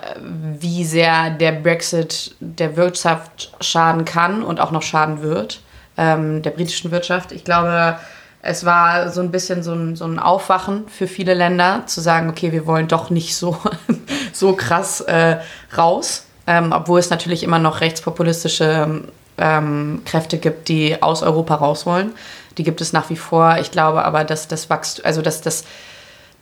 wie 0.60 0.84
sehr 0.84 1.30
der 1.30 1.54
Brexit 1.54 2.36
der 2.40 2.76
Wirtschaft 2.76 3.54
schaden 3.62 4.06
kann 4.06 4.44
und 4.44 4.60
auch 4.60 4.72
noch 4.72 4.82
schaden 4.82 5.22
wird, 5.22 5.62
ähm, 5.98 6.42
der 6.42 6.52
britischen 6.52 6.92
Wirtschaft. 6.92 7.32
Ich 7.32 7.44
glaube, 7.44 7.98
es 8.42 8.66
war 8.66 9.10
so 9.10 9.22
ein 9.22 9.32
bisschen 9.32 9.64
so 9.64 9.74
ein, 9.74 9.96
so 9.96 10.06
ein 10.06 10.20
Aufwachen 10.20 10.88
für 10.88 11.08
viele 11.08 11.34
Länder, 11.34 11.84
zu 11.86 12.02
sagen, 12.02 12.30
okay, 12.30 12.52
wir 12.52 12.66
wollen 12.66 12.88
doch 12.88 13.10
nicht 13.10 13.36
so, 13.36 13.58
so 14.34 14.54
krass 14.54 15.02
äh, 15.02 15.38
raus 15.78 16.26
ähm, 16.48 16.72
obwohl 16.74 17.00
es 17.00 17.10
natürlich 17.10 17.44
immer 17.44 17.60
noch 17.60 17.82
rechtspopulistische 17.82 19.04
ähm, 19.38 20.02
Kräfte 20.06 20.38
gibt, 20.38 20.68
die 20.68 21.02
aus 21.02 21.24
Europa 21.24 21.56
raus 21.56 21.86
wollen. 21.86 22.12
Die 22.58 22.64
gibt 22.64 22.82
es 22.82 22.94
nach 22.94 23.10
wie 23.10 23.16
vor. 23.16 23.58
Ich 23.60 23.72
glaube 23.72 24.04
aber, 24.04 24.24
dass 24.24 24.48
das 24.48 24.70
wächst, 24.70 25.06
also 25.06 25.22
dass 25.22 25.42
das 25.42 25.64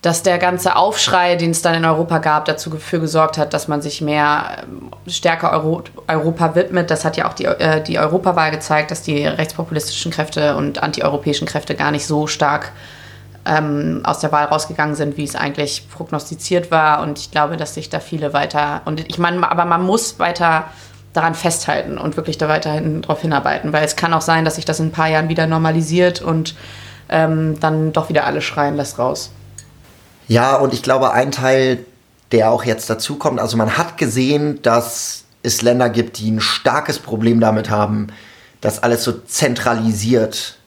dass 0.02 0.24
der 0.24 0.38
ganze 0.38 0.78
Aufschrei, 0.78 1.36
den 1.36 1.52
es 1.52 1.62
dann 1.62 1.76
in 1.76 1.84
Europa 1.84 2.20
gab, 2.20 2.46
dazu 2.46 2.70
dafür 2.70 3.00
gesorgt 3.00 3.38
hat, 3.38 3.54
dass 3.54 3.68
man 3.68 3.82
sich 3.82 4.02
mehr 4.02 4.64
ähm, 4.64 4.92
stärker 5.08 5.52
Euro, 5.52 5.84
Europa 6.08 6.56
widmet. 6.56 6.90
Das 6.90 7.04
hat 7.04 7.18
ja 7.18 7.28
auch 7.28 7.34
die, 7.34 7.46
äh, 7.46 7.84
die 7.84 8.00
Europawahl 8.00 8.52
gezeigt, 8.52 8.92
dass 8.92 9.02
die 9.02 9.26
rechtspopulistischen 9.26 10.12
Kräfte 10.12 10.56
und 10.56 10.82
antieuropäischen 10.82 11.48
Kräfte 11.48 11.76
gar 11.76 11.92
nicht 11.92 12.06
so 12.06 12.28
stark 12.28 12.72
ähm, 13.46 14.02
aus 14.06 14.20
der 14.20 14.32
Wahl 14.32 14.46
rausgegangen 14.46 14.96
sind, 14.96 15.18
wie 15.18 15.26
es 15.26 15.36
eigentlich 15.36 15.90
prognostiziert 15.90 16.72
war. 16.72 17.02
Und 17.02 17.20
ich 17.20 17.32
glaube, 17.32 17.58
dass 17.58 17.74
sich 17.74 17.90
da 17.90 18.00
viele 18.00 18.32
weiter. 18.32 18.82
Und 18.86 19.02
ich 19.10 19.18
meine, 19.18 19.52
aber 19.52 19.66
man 19.66 19.86
muss 19.86 20.18
weiter 20.18 20.66
daran 21.12 21.36
festhalten 21.36 21.98
und 21.98 22.16
wirklich 22.16 22.38
da 22.38 22.48
weiterhin 22.48 23.02
darauf 23.02 23.22
hinarbeiten, 23.22 23.74
weil 23.74 23.84
es 23.84 23.96
kann 23.96 24.14
auch 24.14 24.22
sein, 24.22 24.46
dass 24.46 24.56
sich 24.56 24.66
das 24.66 24.80
in 24.80 24.88
ein 24.88 24.92
paar 24.92 25.08
Jahren 25.08 25.28
wieder 25.28 25.48
normalisiert 25.48 26.22
und 26.22 26.56
ähm, 27.10 27.60
dann 27.60 27.92
doch 27.92 28.10
wieder 28.10 28.26
alle 28.26 28.42
schreien, 28.42 28.78
lass 28.78 29.00
raus. 29.00 29.32
Ja, 30.30 30.56
und 30.58 30.74
ich 30.76 30.84
glaube, 30.84 31.12
ein 31.12 31.32
Teil, 31.32 31.86
der 32.32 32.52
auch 32.52 32.64
jetzt 32.64 32.88
dazu 32.90 33.18
kommt, 33.18 33.40
also 33.40 33.58
man 33.58 33.78
hat 33.78 33.98
gesehen, 33.98 34.62
dass 34.62 35.24
es 35.42 35.64
Länder 35.64 35.90
gibt, 35.90 36.20
die 36.20 36.30
ein 36.30 36.40
starkes 36.40 37.00
Problem 37.00 37.40
damit 37.40 37.72
haben, 37.72 38.08
dass 38.62 38.84
alles 38.84 39.04
so 39.04 39.12
zentralisiert 39.12 40.60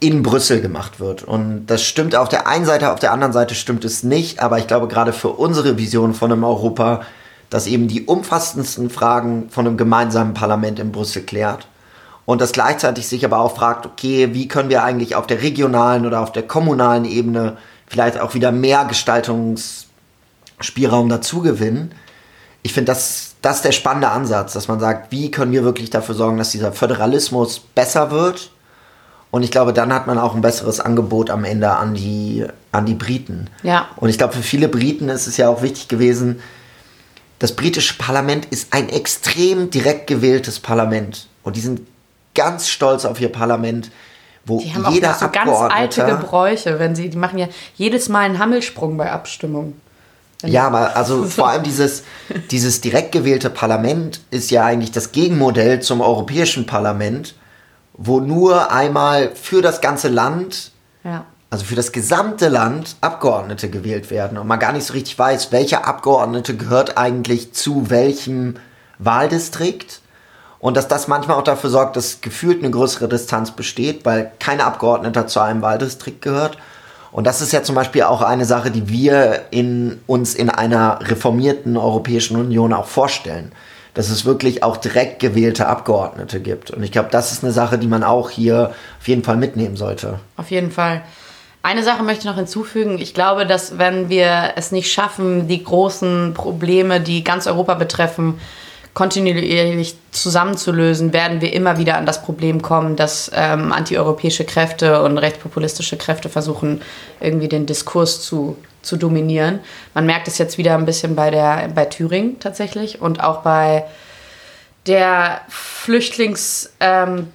in 0.00 0.22
Brüssel 0.22 0.60
gemacht 0.60 1.00
wird. 1.00 1.22
Und 1.22 1.64
das 1.66 1.82
stimmt 1.82 2.14
auf 2.14 2.28
der 2.28 2.46
einen 2.46 2.66
Seite, 2.66 2.92
auf 2.92 3.00
der 3.00 3.12
anderen 3.12 3.32
Seite 3.32 3.54
stimmt 3.54 3.86
es 3.86 4.02
nicht. 4.02 4.40
Aber 4.40 4.58
ich 4.58 4.66
glaube, 4.66 4.86
gerade 4.86 5.14
für 5.14 5.30
unsere 5.30 5.78
Vision 5.78 6.12
von 6.12 6.30
einem 6.30 6.44
Europa, 6.44 7.06
das 7.48 7.66
eben 7.66 7.88
die 7.88 8.04
umfassendsten 8.04 8.90
Fragen 8.90 9.48
von 9.48 9.66
einem 9.66 9.78
gemeinsamen 9.78 10.34
Parlament 10.34 10.78
in 10.78 10.92
Brüssel 10.92 11.22
klärt 11.22 11.68
und 12.26 12.40
das 12.40 12.52
gleichzeitig 12.52 13.06
sich 13.06 13.24
aber 13.24 13.38
auch 13.38 13.56
fragt, 13.56 13.86
okay, 13.86 14.30
wie 14.32 14.48
können 14.48 14.70
wir 14.70 14.82
eigentlich 14.82 15.14
auf 15.14 15.26
der 15.26 15.42
regionalen 15.42 16.06
oder 16.06 16.20
auf 16.20 16.32
der 16.32 16.44
kommunalen 16.44 17.04
Ebene 17.04 17.58
vielleicht 17.86 18.18
auch 18.18 18.34
wieder 18.34 18.50
mehr 18.50 18.86
Gestaltungsspielraum 18.86 21.08
dazu 21.08 21.42
gewinnen. 21.42 21.92
Ich 22.62 22.72
finde, 22.72 22.92
das, 22.92 23.34
das 23.42 23.56
ist 23.56 23.66
der 23.66 23.72
spannende 23.72 24.08
Ansatz, 24.08 24.54
dass 24.54 24.68
man 24.68 24.80
sagt, 24.80 25.12
wie 25.12 25.30
können 25.30 25.52
wir 25.52 25.64
wirklich 25.64 25.90
dafür 25.90 26.14
sorgen, 26.14 26.38
dass 26.38 26.48
dieser 26.50 26.72
Föderalismus 26.72 27.60
besser 27.60 28.10
wird. 28.10 28.50
Und 29.30 29.42
ich 29.42 29.50
glaube, 29.50 29.74
dann 29.74 29.92
hat 29.92 30.06
man 30.06 30.18
auch 30.18 30.34
ein 30.34 30.40
besseres 30.40 30.80
Angebot 30.80 31.28
am 31.28 31.44
Ende 31.44 31.72
an 31.72 31.92
die, 31.94 32.46
an 32.72 32.86
die 32.86 32.94
Briten. 32.94 33.50
Ja. 33.62 33.88
Und 33.96 34.08
ich 34.08 34.16
glaube, 34.16 34.32
für 34.32 34.42
viele 34.42 34.68
Briten 34.68 35.10
ist 35.10 35.26
es 35.26 35.36
ja 35.36 35.48
auch 35.48 35.60
wichtig 35.60 35.88
gewesen, 35.88 36.40
das 37.40 37.54
britische 37.54 37.94
Parlament 37.94 38.46
ist 38.46 38.72
ein 38.72 38.88
extrem 38.88 39.70
direkt 39.70 40.06
gewähltes 40.06 40.60
Parlament. 40.60 41.26
Und 41.42 41.56
die 41.56 41.60
sind 41.60 41.80
ganz 42.34 42.68
stolz 42.68 43.04
auf 43.04 43.20
ihr 43.20 43.30
Parlament, 43.30 43.90
wo 44.46 44.60
Die 44.60 44.74
haben 44.74 44.92
jeder 44.92 45.12
auch 45.12 45.18
so 45.18 45.28
ganz 45.30 45.50
alte 45.50 46.04
Gebräuche, 46.04 46.78
wenn 46.78 46.94
sie, 46.94 47.08
die 47.08 47.16
machen 47.16 47.38
ja 47.38 47.48
jedes 47.76 48.08
Mal 48.08 48.20
einen 48.20 48.38
Hammelsprung 48.38 48.96
bei 48.96 49.10
Abstimmungen. 49.10 49.80
Wenn 50.42 50.52
Ja, 50.52 50.66
aber 50.66 50.96
also 50.96 51.24
vor 51.24 51.48
allem 51.48 51.62
dieses, 51.62 52.04
dieses 52.50 52.80
direkt 52.80 53.12
gewählte 53.12 53.50
Parlament 53.50 54.20
ist 54.30 54.50
ja 54.50 54.64
eigentlich 54.64 54.92
das 54.92 55.12
Gegenmodell 55.12 55.80
zum 55.80 56.00
Europäischen 56.00 56.66
Parlament, 56.66 57.34
wo 57.94 58.20
nur 58.20 58.70
einmal 58.72 59.30
für 59.34 59.62
das 59.62 59.80
ganze 59.80 60.08
Land, 60.08 60.72
Ja. 61.04 61.24
also 61.48 61.64
für 61.64 61.76
das 61.76 61.92
gesamte 61.92 62.48
Land, 62.48 62.96
Abgeordnete 63.00 63.70
gewählt 63.70 64.10
werden 64.10 64.36
und 64.36 64.46
man 64.46 64.58
gar 64.58 64.72
nicht 64.72 64.84
so 64.84 64.92
richtig 64.92 65.18
weiß, 65.18 65.52
welcher 65.52 65.86
Abgeordnete 65.86 66.56
gehört 66.56 66.98
eigentlich 66.98 67.52
zu 67.54 67.88
welchem 67.88 68.56
Wahldistrikt. 68.98 70.00
Und 70.64 70.78
dass 70.78 70.88
das 70.88 71.08
manchmal 71.08 71.36
auch 71.36 71.44
dafür 71.44 71.68
sorgt, 71.68 71.94
dass 71.94 72.22
gefühlt 72.22 72.62
eine 72.62 72.70
größere 72.70 73.06
Distanz 73.06 73.50
besteht, 73.50 74.06
weil 74.06 74.32
kein 74.38 74.62
Abgeordneter 74.62 75.26
zu 75.26 75.40
einem 75.40 75.60
Wahldistrikt 75.60 76.22
gehört. 76.22 76.56
Und 77.12 77.26
das 77.26 77.42
ist 77.42 77.52
ja 77.52 77.62
zum 77.62 77.74
Beispiel 77.74 78.04
auch 78.04 78.22
eine 78.22 78.46
Sache, 78.46 78.70
die 78.70 78.88
wir 78.88 79.42
in, 79.50 80.00
uns 80.06 80.34
in 80.34 80.48
einer 80.48 81.00
reformierten 81.02 81.76
Europäischen 81.76 82.38
Union 82.38 82.72
auch 82.72 82.86
vorstellen. 82.86 83.52
Dass 83.92 84.08
es 84.08 84.24
wirklich 84.24 84.62
auch 84.62 84.78
direkt 84.78 85.18
gewählte 85.18 85.66
Abgeordnete 85.66 86.40
gibt. 86.40 86.70
Und 86.70 86.82
ich 86.82 86.92
glaube, 86.92 87.10
das 87.10 87.30
ist 87.30 87.44
eine 87.44 87.52
Sache, 87.52 87.76
die 87.76 87.86
man 87.86 88.02
auch 88.02 88.30
hier 88.30 88.72
auf 88.98 89.06
jeden 89.06 89.22
Fall 89.22 89.36
mitnehmen 89.36 89.76
sollte. 89.76 90.18
Auf 90.38 90.50
jeden 90.50 90.70
Fall. 90.70 91.02
Eine 91.62 91.82
Sache 91.82 92.02
möchte 92.02 92.20
ich 92.20 92.30
noch 92.30 92.36
hinzufügen. 92.36 92.98
Ich 92.98 93.12
glaube, 93.12 93.44
dass 93.44 93.76
wenn 93.76 94.08
wir 94.08 94.52
es 94.56 94.72
nicht 94.72 94.90
schaffen, 94.90 95.46
die 95.46 95.62
großen 95.62 96.32
Probleme, 96.32 97.02
die 97.02 97.22
ganz 97.22 97.46
Europa 97.46 97.74
betreffen, 97.74 98.40
kontinuierlich 98.94 99.96
zusammenzulösen, 100.12 101.12
werden 101.12 101.40
wir 101.40 101.52
immer 101.52 101.78
wieder 101.78 101.96
an 101.96 102.06
das 102.06 102.22
Problem 102.22 102.62
kommen, 102.62 102.94
dass 102.96 103.30
ähm, 103.34 103.72
antieuropäische 103.72 104.44
Kräfte 104.44 105.02
und 105.02 105.18
rechtspopulistische 105.18 105.96
Kräfte 105.96 106.28
versuchen, 106.28 106.80
irgendwie 107.20 107.48
den 107.48 107.66
Diskurs 107.66 108.22
zu, 108.22 108.56
zu 108.82 108.96
dominieren. 108.96 109.58
Man 109.94 110.06
merkt 110.06 110.28
es 110.28 110.38
jetzt 110.38 110.58
wieder 110.58 110.74
ein 110.74 110.86
bisschen 110.86 111.16
bei, 111.16 111.30
der, 111.30 111.68
bei 111.74 111.84
Thüringen 111.86 112.38
tatsächlich 112.38 113.02
und 113.02 113.22
auch 113.22 113.42
bei 113.42 113.84
der 114.86 115.40
Flüchtlings... 115.48 116.72
Ähm, 116.80 117.28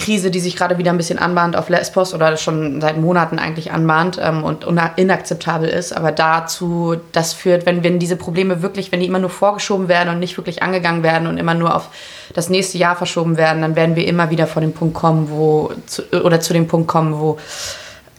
Krise, 0.00 0.30
die 0.30 0.40
sich 0.40 0.56
gerade 0.56 0.78
wieder 0.78 0.90
ein 0.90 0.96
bisschen 0.96 1.18
anbahnt 1.18 1.54
auf 1.54 1.68
Lesbos 1.68 2.14
oder 2.14 2.36
schon 2.36 2.80
seit 2.80 2.96
Monaten 2.96 3.38
eigentlich 3.38 3.70
anbahnt 3.70 4.18
ähm, 4.20 4.42
und 4.42 4.66
inakzeptabel 4.96 5.68
ist. 5.68 5.96
Aber 5.96 6.10
dazu, 6.10 6.96
das 7.12 7.32
führt, 7.32 7.66
wenn, 7.66 7.84
wenn 7.84 7.98
diese 7.98 8.16
Probleme 8.16 8.62
wirklich, 8.62 8.90
wenn 8.90 9.00
die 9.00 9.06
immer 9.06 9.18
nur 9.18 9.30
vorgeschoben 9.30 9.88
werden 9.88 10.08
und 10.08 10.18
nicht 10.18 10.36
wirklich 10.36 10.62
angegangen 10.62 11.02
werden 11.02 11.28
und 11.28 11.38
immer 11.38 11.54
nur 11.54 11.76
auf 11.76 11.90
das 12.34 12.48
nächste 12.48 12.78
Jahr 12.78 12.96
verschoben 12.96 13.36
werden, 13.36 13.62
dann 13.62 13.76
werden 13.76 13.94
wir 13.94 14.06
immer 14.06 14.30
wieder 14.30 14.46
vor 14.46 14.62
den 14.62 14.72
Punkt 14.72 14.94
kommen, 14.94 15.28
wo, 15.30 15.72
zu, 15.86 16.02
oder 16.24 16.40
zu 16.40 16.52
dem 16.52 16.66
Punkt 16.66 16.88
kommen, 16.88 17.20
wo 17.20 17.38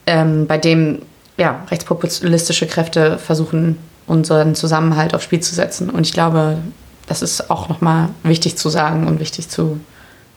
ähm, 0.05 0.47
bei 0.47 0.57
dem 0.57 1.01
ja, 1.37 1.63
rechtspopulistische 1.71 2.67
Kräfte 2.67 3.17
versuchen, 3.17 3.77
unseren 4.05 4.55
Zusammenhalt 4.55 5.15
aufs 5.15 5.23
Spiel 5.23 5.39
zu 5.39 5.55
setzen. 5.55 5.89
Und 5.89 6.05
ich 6.05 6.13
glaube, 6.13 6.57
das 7.07 7.21
ist 7.21 7.49
auch 7.49 7.69
nochmal 7.69 8.09
wichtig 8.23 8.57
zu 8.57 8.69
sagen 8.69 9.07
und 9.07 9.19
wichtig 9.19 9.49
zu, 9.49 9.79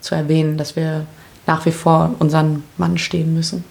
zu 0.00 0.14
erwähnen, 0.14 0.56
dass 0.56 0.76
wir 0.76 1.06
nach 1.46 1.66
wie 1.66 1.72
vor 1.72 2.14
unseren 2.18 2.64
Mann 2.76 2.98
stehen 2.98 3.34
müssen. 3.34 3.64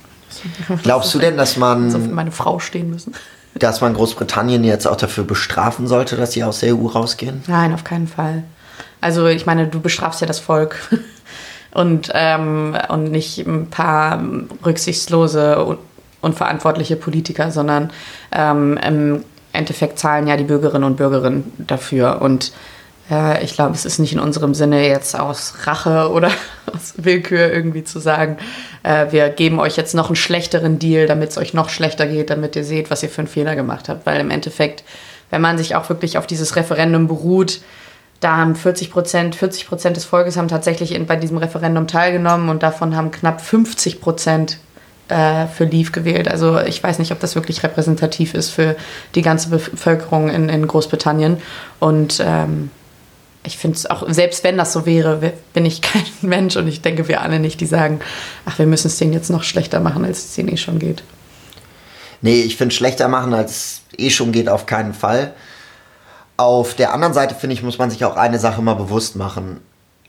Glaubst 0.81 1.13
du 1.13 1.19
denn, 1.19 1.37
dass 1.37 1.57
man, 1.57 2.13
meine 2.13 2.31
Frau 2.31 2.59
stehen 2.59 2.89
müssen? 2.89 3.13
dass 3.55 3.81
man 3.81 3.93
Großbritannien 3.93 4.63
jetzt 4.63 4.87
auch 4.87 4.95
dafür 4.95 5.23
bestrafen 5.23 5.87
sollte, 5.87 6.15
dass 6.15 6.31
sie 6.31 6.43
aus 6.43 6.59
der 6.59 6.75
EU 6.75 6.87
rausgehen? 6.87 7.43
Nein, 7.47 7.73
auf 7.73 7.83
keinen 7.83 8.07
Fall. 8.07 8.43
Also 9.01 9.27
ich 9.27 9.45
meine, 9.45 9.67
du 9.67 9.79
bestrafst 9.79 10.21
ja 10.21 10.27
das 10.27 10.39
Volk 10.39 10.75
und, 11.71 12.09
ähm, 12.13 12.75
und 12.89 13.11
nicht 13.11 13.39
ein 13.39 13.69
paar 13.69 14.23
rücksichtslose 14.65 15.63
und 15.63 15.79
unverantwortliche 16.21 16.95
Politiker, 16.95 17.51
sondern 17.51 17.91
ähm, 18.31 18.77
im 18.77 19.25
Endeffekt 19.51 19.99
zahlen 19.99 20.25
ja 20.25 20.37
die 20.37 20.45
Bürgerinnen 20.45 20.85
und 20.85 20.95
Bürger 20.95 21.31
dafür. 21.57 22.21
Und 22.21 22.53
äh, 23.09 23.43
ich 23.43 23.53
glaube, 23.53 23.73
es 23.73 23.85
ist 23.85 23.99
nicht 23.99 24.13
in 24.13 24.19
unserem 24.19 24.53
Sinne, 24.53 24.87
jetzt 24.87 25.17
aus 25.17 25.53
Rache 25.65 26.09
oder 26.11 26.31
aus 26.73 26.93
Willkür 26.97 27.51
irgendwie 27.51 27.83
zu 27.83 27.99
sagen, 27.99 28.37
äh, 28.83 29.07
wir 29.11 29.29
geben 29.29 29.59
euch 29.59 29.77
jetzt 29.77 29.95
noch 29.95 30.07
einen 30.07 30.15
schlechteren 30.15 30.79
Deal, 30.79 31.07
damit 31.07 31.31
es 31.31 31.37
euch 31.37 31.53
noch 31.53 31.69
schlechter 31.69 32.07
geht, 32.07 32.29
damit 32.29 32.55
ihr 32.55 32.63
seht, 32.63 32.89
was 32.89 33.03
ihr 33.03 33.09
für 33.09 33.19
einen 33.19 33.27
Fehler 33.27 33.55
gemacht 33.55 33.89
habt. 33.89 34.05
Weil 34.05 34.19
im 34.19 34.31
Endeffekt, 34.31 34.83
wenn 35.29 35.41
man 35.41 35.57
sich 35.57 35.75
auch 35.75 35.89
wirklich 35.89 36.17
auf 36.17 36.27
dieses 36.27 36.55
Referendum 36.55 37.07
beruht, 37.07 37.61
da 38.19 38.37
haben 38.37 38.55
40 38.55 38.89
Prozent, 38.89 39.35
40 39.35 39.67
Prozent 39.67 39.97
des 39.97 40.05
Volkes 40.05 40.37
haben 40.37 40.47
tatsächlich 40.47 40.93
in, 40.93 41.05
bei 41.05 41.17
diesem 41.17 41.37
Referendum 41.37 41.87
teilgenommen 41.87 42.47
und 42.47 42.63
davon 42.63 42.95
haben 42.95 43.11
knapp 43.11 43.41
50 43.41 43.99
Prozent 43.99 44.59
äh, 45.09 45.47
für 45.47 45.65
Leave 45.65 45.91
gewählt. 45.91 46.29
Also 46.29 46.57
ich 46.59 46.81
weiß 46.81 46.99
nicht, 46.99 47.11
ob 47.11 47.19
das 47.19 47.35
wirklich 47.35 47.63
repräsentativ 47.63 48.33
ist 48.33 48.49
für 48.49 48.77
die 49.15 49.21
ganze 49.21 49.49
Bevölkerung 49.49 50.29
in, 50.29 50.47
in 50.47 50.65
Großbritannien. 50.65 51.37
Und 51.79 52.23
ähm, 52.25 52.69
ich 53.45 53.57
finde 53.57 53.77
es 53.77 53.89
auch, 53.89 54.03
selbst 54.07 54.43
wenn 54.43 54.57
das 54.57 54.73
so 54.73 54.85
wäre, 54.85 55.33
bin 55.53 55.65
ich 55.65 55.81
kein 55.81 56.05
Mensch 56.21 56.55
und 56.55 56.67
ich 56.67 56.81
denke, 56.81 57.07
wir 57.07 57.21
alle 57.21 57.39
nicht, 57.39 57.61
die 57.61 57.65
sagen, 57.65 57.99
ach, 58.45 58.59
wir 58.59 58.65
müssen 58.65 58.87
es 58.87 58.97
denen 58.97 59.13
jetzt 59.13 59.29
noch 59.29 59.43
schlechter 59.43 59.79
machen, 59.79 60.05
als 60.05 60.25
es 60.25 60.35
denen 60.35 60.49
eh 60.49 60.57
schon 60.57 60.79
geht. 60.79 61.03
Nee, 62.21 62.41
ich 62.41 62.55
finde 62.55 62.73
schlechter 62.73 63.09
machen, 63.09 63.33
als 63.33 63.51
es 63.51 63.81
eh 63.97 64.09
schon 64.09 64.31
geht, 64.31 64.47
auf 64.47 64.65
keinen 64.65 64.93
Fall. 64.93 65.33
Auf 66.37 66.73
der 66.73 66.93
anderen 66.93 67.13
Seite, 67.13 67.35
finde 67.35 67.53
ich, 67.53 67.63
muss 67.63 67.77
man 67.77 67.91
sich 67.91 68.05
auch 68.05 68.15
eine 68.15 68.39
Sache 68.39 68.61
mal 68.61 68.75
bewusst 68.75 69.17
machen. 69.17 69.59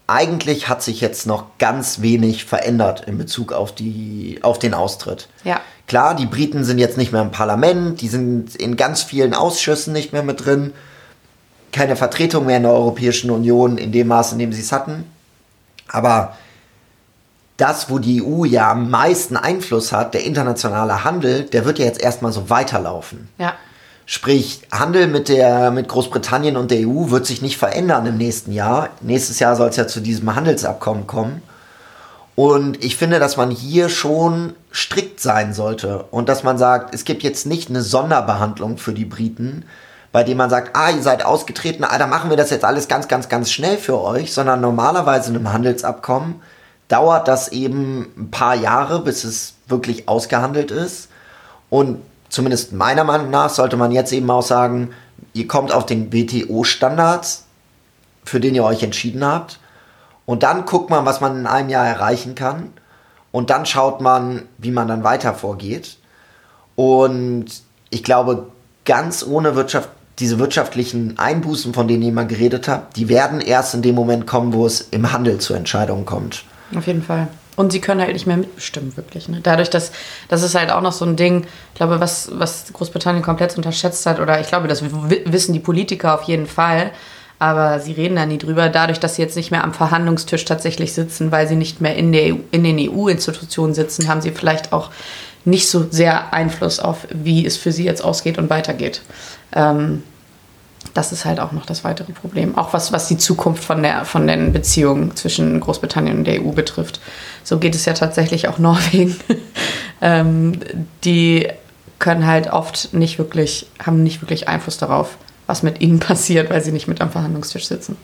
Eigentlich 0.06 0.68
hat 0.68 0.82
sich 0.82 1.00
jetzt 1.00 1.26
noch 1.26 1.58
ganz 1.58 2.02
wenig 2.02 2.44
verändert 2.44 3.04
in 3.06 3.18
Bezug 3.18 3.52
auf, 3.52 3.74
die, 3.74 4.38
auf 4.42 4.58
den 4.58 4.74
Austritt. 4.74 5.28
Ja. 5.42 5.60
Klar, 5.86 6.14
die 6.14 6.26
Briten 6.26 6.62
sind 6.62 6.78
jetzt 6.78 6.96
nicht 6.96 7.12
mehr 7.12 7.22
im 7.22 7.30
Parlament, 7.30 8.00
die 8.00 8.08
sind 8.08 8.54
in 8.54 8.76
ganz 8.76 9.02
vielen 9.02 9.34
Ausschüssen 9.34 9.92
nicht 9.92 10.12
mehr 10.12 10.22
mit 10.22 10.44
drin. 10.44 10.72
Keine 11.74 11.96
Vertretung 11.96 12.46
mehr 12.46 12.58
in 12.58 12.62
der 12.62 12.72
Europäischen 12.72 13.32
Union 13.32 13.78
in 13.78 13.90
dem 13.90 14.06
Maß, 14.06 14.32
in 14.32 14.38
dem 14.38 14.52
sie 14.52 14.60
es 14.60 14.70
hatten. 14.70 15.10
Aber 15.88 16.36
das, 17.56 17.90
wo 17.90 17.98
die 17.98 18.22
EU 18.22 18.44
ja 18.44 18.70
am 18.70 18.90
meisten 18.90 19.36
Einfluss 19.36 19.90
hat, 19.90 20.14
der 20.14 20.24
internationale 20.24 21.02
Handel, 21.02 21.42
der 21.42 21.64
wird 21.64 21.80
ja 21.80 21.84
jetzt 21.84 22.00
erstmal 22.00 22.30
so 22.30 22.48
weiterlaufen. 22.48 23.28
Ja. 23.38 23.54
Sprich, 24.06 24.62
Handel 24.70 25.08
mit, 25.08 25.28
der, 25.28 25.72
mit 25.72 25.88
Großbritannien 25.88 26.56
und 26.56 26.70
der 26.70 26.86
EU 26.86 27.10
wird 27.10 27.26
sich 27.26 27.42
nicht 27.42 27.58
verändern 27.58 28.06
im 28.06 28.18
nächsten 28.18 28.52
Jahr. 28.52 28.90
Nächstes 29.00 29.40
Jahr 29.40 29.56
soll 29.56 29.70
es 29.70 29.76
ja 29.76 29.88
zu 29.88 29.98
diesem 29.98 30.32
Handelsabkommen 30.32 31.08
kommen. 31.08 31.42
Und 32.36 32.84
ich 32.84 32.96
finde, 32.96 33.18
dass 33.18 33.36
man 33.36 33.50
hier 33.50 33.88
schon 33.88 34.54
strikt 34.72 35.18
sein 35.18 35.54
sollte 35.54 36.04
und 36.12 36.28
dass 36.28 36.44
man 36.44 36.56
sagt, 36.56 36.94
es 36.94 37.04
gibt 37.04 37.24
jetzt 37.24 37.46
nicht 37.46 37.68
eine 37.68 37.82
Sonderbehandlung 37.82 38.78
für 38.78 38.92
die 38.92 39.04
Briten, 39.04 39.64
bei 40.14 40.22
dem 40.22 40.38
man 40.38 40.48
sagt, 40.48 40.76
ah, 40.76 40.90
ihr 40.90 41.02
seid 41.02 41.24
ausgetreten, 41.24 41.82
ah, 41.82 41.98
dann 41.98 42.08
machen 42.08 42.30
wir 42.30 42.36
das 42.36 42.50
jetzt 42.50 42.64
alles 42.64 42.86
ganz, 42.86 43.08
ganz, 43.08 43.28
ganz 43.28 43.50
schnell 43.50 43.76
für 43.76 44.00
euch, 44.00 44.32
sondern 44.32 44.60
normalerweise 44.60 45.30
in 45.30 45.36
einem 45.36 45.52
Handelsabkommen 45.52 46.40
dauert 46.86 47.26
das 47.26 47.48
eben 47.48 48.12
ein 48.16 48.30
paar 48.30 48.54
Jahre, 48.54 49.00
bis 49.00 49.24
es 49.24 49.54
wirklich 49.66 50.08
ausgehandelt 50.08 50.70
ist. 50.70 51.08
Und 51.68 52.00
zumindest 52.28 52.72
meiner 52.72 53.02
Meinung 53.02 53.30
nach 53.30 53.50
sollte 53.50 53.76
man 53.76 53.90
jetzt 53.90 54.12
eben 54.12 54.30
auch 54.30 54.44
sagen, 54.44 54.90
ihr 55.32 55.48
kommt 55.48 55.72
auf 55.72 55.84
den 55.84 56.12
WTO-Standards, 56.12 57.46
für 58.24 58.38
den 58.38 58.54
ihr 58.54 58.62
euch 58.62 58.84
entschieden 58.84 59.24
habt. 59.24 59.58
Und 60.26 60.44
dann 60.44 60.64
guckt 60.64 60.90
man, 60.90 61.04
was 61.04 61.20
man 61.20 61.40
in 61.40 61.46
einem 61.48 61.70
Jahr 61.70 61.88
erreichen 61.88 62.36
kann. 62.36 62.72
Und 63.32 63.50
dann 63.50 63.66
schaut 63.66 64.00
man, 64.00 64.42
wie 64.58 64.70
man 64.70 64.86
dann 64.86 65.02
weiter 65.02 65.34
vorgeht. 65.34 65.96
Und 66.76 67.46
ich 67.90 68.04
glaube, 68.04 68.46
ganz 68.84 69.26
ohne 69.26 69.56
Wirtschaft, 69.56 69.88
diese 70.18 70.38
wirtschaftlichen 70.38 71.18
Einbußen, 71.18 71.74
von 71.74 71.88
denen 71.88 72.02
ihr 72.02 72.10
immer 72.10 72.24
geredet 72.24 72.68
habt, 72.68 72.96
die 72.96 73.08
werden 73.08 73.40
erst 73.40 73.74
in 73.74 73.82
dem 73.82 73.94
Moment 73.94 74.26
kommen, 74.26 74.52
wo 74.52 74.66
es 74.66 74.80
im 74.90 75.12
Handel 75.12 75.38
zu 75.38 75.54
Entscheidungen 75.54 76.06
kommt. 76.06 76.44
Auf 76.76 76.86
jeden 76.86 77.02
Fall. 77.02 77.28
Und 77.56 77.70
sie 77.70 77.80
können 77.80 78.00
halt 78.00 78.12
nicht 78.12 78.26
mehr 78.26 78.36
mitbestimmen, 78.36 78.96
wirklich. 78.96 79.28
Ne? 79.28 79.40
Dadurch, 79.42 79.70
dass 79.70 79.92
das 80.28 80.42
ist 80.42 80.54
halt 80.56 80.72
auch 80.72 80.80
noch 80.80 80.92
so 80.92 81.04
ein 81.04 81.14
Ding, 81.14 81.44
ich 81.72 81.76
glaube, 81.76 82.00
was, 82.00 82.30
was 82.32 82.72
Großbritannien 82.72 83.22
komplett 83.22 83.56
unterschätzt 83.56 84.06
hat, 84.06 84.18
oder 84.18 84.40
ich 84.40 84.48
glaube, 84.48 84.66
das 84.66 84.82
wissen 84.82 85.52
die 85.52 85.60
Politiker 85.60 86.14
auf 86.14 86.22
jeden 86.24 86.46
Fall, 86.46 86.90
Aber 87.38 87.80
sie 87.80 87.92
reden 87.92 88.16
da 88.16 88.26
nie 88.26 88.38
drüber. 88.38 88.68
Dadurch, 88.68 89.00
dass 89.00 89.16
sie 89.16 89.22
jetzt 89.22 89.36
nicht 89.36 89.50
mehr 89.50 89.64
am 89.64 89.74
Verhandlungstisch 89.74 90.44
tatsächlich 90.44 90.92
sitzen, 90.94 91.32
weil 91.32 91.48
sie 91.48 91.56
nicht 91.56 91.80
mehr 91.80 91.96
in, 91.96 92.12
der 92.12 92.34
EU, 92.34 92.38
in 92.52 92.64
den 92.64 92.78
EU-Institutionen 92.78 93.74
sitzen, 93.74 94.08
haben 94.08 94.20
sie 94.20 94.30
vielleicht 94.30 94.72
auch 94.72 94.90
nicht 95.44 95.68
so 95.68 95.86
sehr 95.90 96.32
Einfluss 96.32 96.80
auf, 96.80 97.06
wie 97.10 97.44
es 97.44 97.56
für 97.56 97.72
sie 97.72 97.84
jetzt 97.84 98.02
ausgeht 98.02 98.38
und 98.38 98.50
weitergeht. 98.50 99.02
Ähm, 99.54 100.02
das 100.92 101.12
ist 101.12 101.24
halt 101.24 101.40
auch 101.40 101.52
noch 101.52 101.66
das 101.66 101.82
weitere 101.82 102.12
Problem. 102.12 102.56
Auch 102.56 102.72
was, 102.72 102.92
was 102.92 103.08
die 103.08 103.16
Zukunft 103.18 103.64
von, 103.64 103.82
der, 103.82 104.04
von 104.04 104.26
den 104.26 104.52
Beziehungen 104.52 105.16
zwischen 105.16 105.58
Großbritannien 105.60 106.18
und 106.18 106.24
der 106.24 106.42
EU 106.42 106.50
betrifft. 106.50 107.00
So 107.42 107.58
geht 107.58 107.74
es 107.74 107.84
ja 107.84 107.94
tatsächlich 107.94 108.48
auch 108.48 108.58
Norwegen. 108.58 109.16
ähm, 110.00 110.60
die 111.04 111.48
können 111.98 112.26
halt 112.26 112.52
oft 112.52 112.92
nicht 112.92 113.18
wirklich, 113.18 113.66
haben 113.84 114.02
nicht 114.02 114.20
wirklich 114.20 114.48
Einfluss 114.48 114.78
darauf, 114.78 115.16
was 115.46 115.62
mit 115.62 115.80
ihnen 115.80 115.98
passiert, 116.00 116.50
weil 116.50 116.62
sie 116.62 116.72
nicht 116.72 116.88
mit 116.88 117.00
am 117.00 117.10
Verhandlungstisch 117.10 117.66
sitzen. 117.66 117.96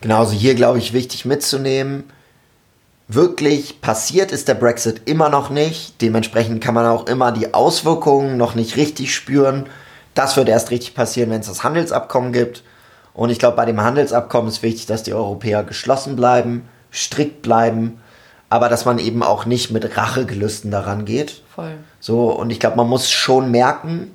Genauso 0.00 0.32
hier, 0.32 0.54
glaube 0.54 0.78
ich, 0.78 0.92
wichtig 0.92 1.24
mitzunehmen. 1.24 2.04
Wirklich 3.10 3.80
passiert 3.80 4.32
ist 4.32 4.48
der 4.48 4.54
Brexit 4.54 5.02
immer 5.06 5.30
noch 5.30 5.48
nicht. 5.48 6.00
Dementsprechend 6.02 6.62
kann 6.62 6.74
man 6.74 6.84
auch 6.84 7.06
immer 7.06 7.32
die 7.32 7.54
Auswirkungen 7.54 8.36
noch 8.36 8.54
nicht 8.54 8.76
richtig 8.76 9.14
spüren. 9.14 9.66
Das 10.14 10.36
wird 10.36 10.50
erst 10.50 10.70
richtig 10.70 10.94
passieren, 10.94 11.30
wenn 11.30 11.40
es 11.40 11.46
das 11.46 11.64
Handelsabkommen 11.64 12.34
gibt. 12.34 12.62
Und 13.14 13.30
ich 13.30 13.38
glaube, 13.38 13.56
bei 13.56 13.64
dem 13.64 13.80
Handelsabkommen 13.80 14.50
ist 14.50 14.62
wichtig, 14.62 14.84
dass 14.84 15.02
die 15.02 15.14
Europäer 15.14 15.64
geschlossen 15.64 16.16
bleiben, 16.16 16.68
strikt 16.92 17.40
bleiben, 17.40 17.98
aber 18.50 18.68
dass 18.68 18.84
man 18.84 18.98
eben 18.98 19.22
auch 19.22 19.46
nicht 19.46 19.70
mit 19.70 19.96
Rachegelüsten 19.96 20.70
daran 20.70 21.06
geht. 21.06 21.42
Voll. 21.54 21.72
So, 22.00 22.30
und 22.30 22.50
ich 22.50 22.60
glaube, 22.60 22.76
man 22.76 22.88
muss 22.88 23.10
schon 23.10 23.50
merken, 23.50 24.10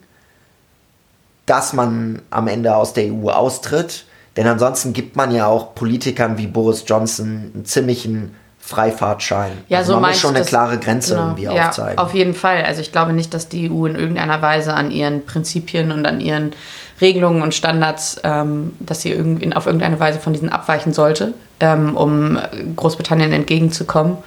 dass 1.48 1.74
man 1.74 2.22
am 2.30 2.48
Ende 2.48 2.76
aus 2.76 2.94
der 2.94 3.12
EU 3.12 3.30
austritt. 3.30 4.06
Denn 4.38 4.48
ansonsten 4.48 4.94
gibt 4.94 5.16
man 5.16 5.32
ja 5.32 5.48
auch 5.48 5.74
Politikern 5.74 6.38
wie 6.38 6.48
Boris 6.48 6.84
Johnson 6.88 7.52
einen 7.54 7.66
ziemlichen 7.66 8.36
Freifahrtschein. 8.66 9.52
Ja, 9.68 9.80
also 9.80 9.94
so 9.94 10.00
man 10.00 10.12
muss 10.12 10.22
schon 10.22 10.30
eine 10.30 10.40
das, 10.40 10.48
klare 10.48 10.80
Grenze 10.80 11.16
genau, 11.16 11.28
irgendwie 11.28 11.44
ja, 11.44 11.68
aufzeigen. 11.68 11.98
Auf 11.98 12.14
jeden 12.14 12.34
Fall. 12.34 12.64
Also 12.64 12.80
ich 12.80 12.94
glaube 12.94 13.12
nicht, 13.12 13.34
dass 13.34 13.50
die 13.50 13.70
EU 13.70 13.86
in 13.86 13.96
irgendeiner 13.96 14.42
Weise 14.42 14.74
an 14.74 14.90
ihren 14.90 15.26
Prinzipien 15.26 15.92
und 15.92 16.06
an 16.06 16.22
ihren 16.22 16.54
Regelungen 17.02 17.42
und 17.42 17.54
Standards, 17.54 18.22
ähm, 18.24 18.72
dass 18.80 19.02
sie 19.02 19.12
in, 19.12 19.52
auf 19.52 19.66
irgendeine 19.66 20.00
Weise 20.00 20.20
von 20.20 20.32
diesen 20.32 20.48
abweichen 20.48 20.94
sollte, 20.94 21.34
ähm, 21.60 21.98
um 21.98 22.40
Großbritannien 22.78 23.34
entgegenzukommen. 23.34 24.18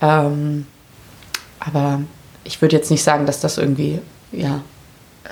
Ähm, 0.00 0.66
aber 1.58 2.00
ich 2.44 2.62
würde 2.62 2.76
jetzt 2.76 2.92
nicht 2.92 3.02
sagen, 3.02 3.26
dass 3.26 3.40
das 3.40 3.58
irgendwie 3.58 3.98
ja, 4.30 4.60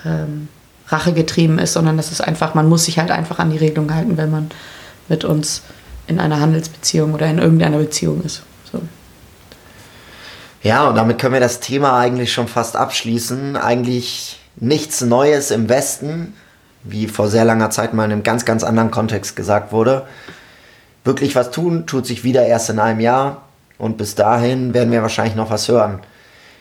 ähm, 0.05 0.49
rachegetrieben 0.88 1.61
ist, 1.61 1.75
sondern 1.75 1.97
das 1.97 2.11
ist 2.11 2.21
einfach, 2.21 2.55
man 2.55 2.69
muss 2.69 2.87
sich 2.87 2.99
halt 2.99 3.12
einfach 3.12 3.38
an 3.38 3.50
die 3.50 3.59
Regelung 3.59 3.95
halten, 3.95 4.17
wenn 4.17 4.33
man 4.33 4.50
mit 5.09 5.25
uns 5.25 5.62
in 6.06 6.20
einer 6.20 6.40
Handelsbeziehung 6.40 7.14
oder 7.14 7.26
in 7.26 7.38
irgendeiner 7.38 7.78
Beziehung 7.78 8.23
ist. 8.23 8.42
So. 8.70 8.80
Ja, 10.62 10.88
und 10.88 10.96
damit 10.96 11.18
können 11.18 11.34
wir 11.34 11.40
das 11.40 11.61
Thema 11.61 11.99
eigentlich 11.99 12.32
schon 12.32 12.49
fast 12.49 12.76
abschließen. 12.76 13.56
Eigentlich 13.56 14.40
nichts 14.56 15.00
Neues 15.00 15.50
im 15.50 15.68
Westen, 15.68 16.34
wie 16.82 17.06
vor 17.06 17.28
sehr 17.28 17.44
langer 17.44 17.70
Zeit 17.70 17.94
mal 17.94 18.04
in 18.04 18.12
einem 18.12 18.23
ganz, 18.23 18.44
ganz 18.44 18.64
anderen 18.64 18.90
Kontext 18.90 19.37
gesagt 19.37 19.73
wurde. 19.73 20.06
Wirklich 21.04 21.34
was 21.34 21.50
tun, 21.50 21.87
tut 21.87 22.06
sich 22.06 22.25
wieder 22.25 22.46
erst 22.46 22.70
in 22.70 22.78
einem 22.78 23.00
Jahr. 23.00 23.42
Und 23.78 23.99
bis 23.99 24.14
dahin 24.14 24.73
werden 24.73 24.92
wir 24.92 25.02
wahrscheinlich 25.02 25.34
noch 25.34 25.50
was 25.50 25.68
hören. 25.68 26.00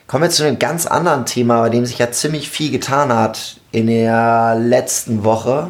Kommen 0.08 0.24
wir 0.24 0.30
zu 0.30 0.46
einem 0.46 0.60
ganz 0.60 0.86
anderen 0.86 1.26
Thema, 1.26 1.62
bei 1.62 1.70
dem 1.70 1.86
sich 1.86 1.98
ja 1.98 2.12
ziemlich 2.12 2.50
viel 2.50 2.72
getan 2.72 3.14
hat 3.14 3.58
in 3.72 3.88
der 3.88 4.56
letzten 4.60 5.24
Woche. 5.24 5.70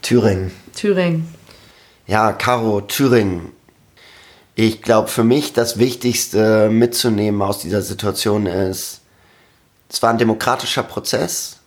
Thüringen. 0.00 0.50
Thüringen. 0.74 1.37
Ja, 2.08 2.32
Caro, 2.32 2.80
Thüringen. 2.80 3.52
Ich 4.54 4.80
glaube, 4.80 5.08
für 5.08 5.24
mich 5.24 5.52
das 5.52 5.78
Wichtigste 5.78 6.70
mitzunehmen 6.70 7.42
aus 7.42 7.58
dieser 7.58 7.82
Situation 7.82 8.46
ist, 8.46 9.02
es 9.90 10.02
war 10.02 10.08
ein 10.08 10.16
demokratischer 10.16 10.84
Prozess, 10.84 11.58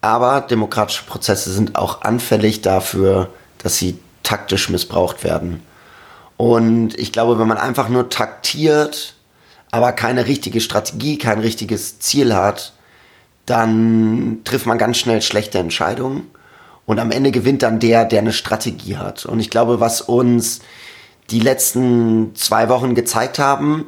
aber 0.00 0.40
demokratische 0.40 1.02
Prozesse 1.02 1.52
sind 1.52 1.74
auch 1.74 2.02
anfällig 2.02 2.62
dafür, 2.62 3.28
dass 3.58 3.76
sie 3.76 3.98
taktisch 4.22 4.68
missbraucht 4.68 5.24
werden. 5.24 5.64
Und 6.36 6.96
ich 6.96 7.10
glaube, 7.10 7.36
wenn 7.36 7.48
man 7.48 7.58
einfach 7.58 7.88
nur 7.88 8.08
taktiert, 8.10 9.16
aber 9.72 9.90
keine 9.90 10.26
richtige 10.26 10.60
Strategie, 10.60 11.18
kein 11.18 11.40
richtiges 11.40 11.98
Ziel 11.98 12.36
hat, 12.36 12.72
dann 13.46 14.42
trifft 14.44 14.66
man 14.66 14.78
ganz 14.78 14.98
schnell 14.98 15.22
schlechte 15.22 15.58
Entscheidungen. 15.58 16.30
Und 16.86 16.98
am 16.98 17.10
Ende 17.10 17.30
gewinnt 17.30 17.62
dann 17.62 17.80
der, 17.80 18.04
der 18.04 18.20
eine 18.20 18.32
Strategie 18.32 18.96
hat. 18.96 19.24
Und 19.24 19.40
ich 19.40 19.50
glaube, 19.50 19.80
was 19.80 20.00
uns 20.00 20.60
die 21.30 21.40
letzten 21.40 22.34
zwei 22.34 22.68
Wochen 22.68 22.94
gezeigt 22.94 23.38
haben, 23.38 23.86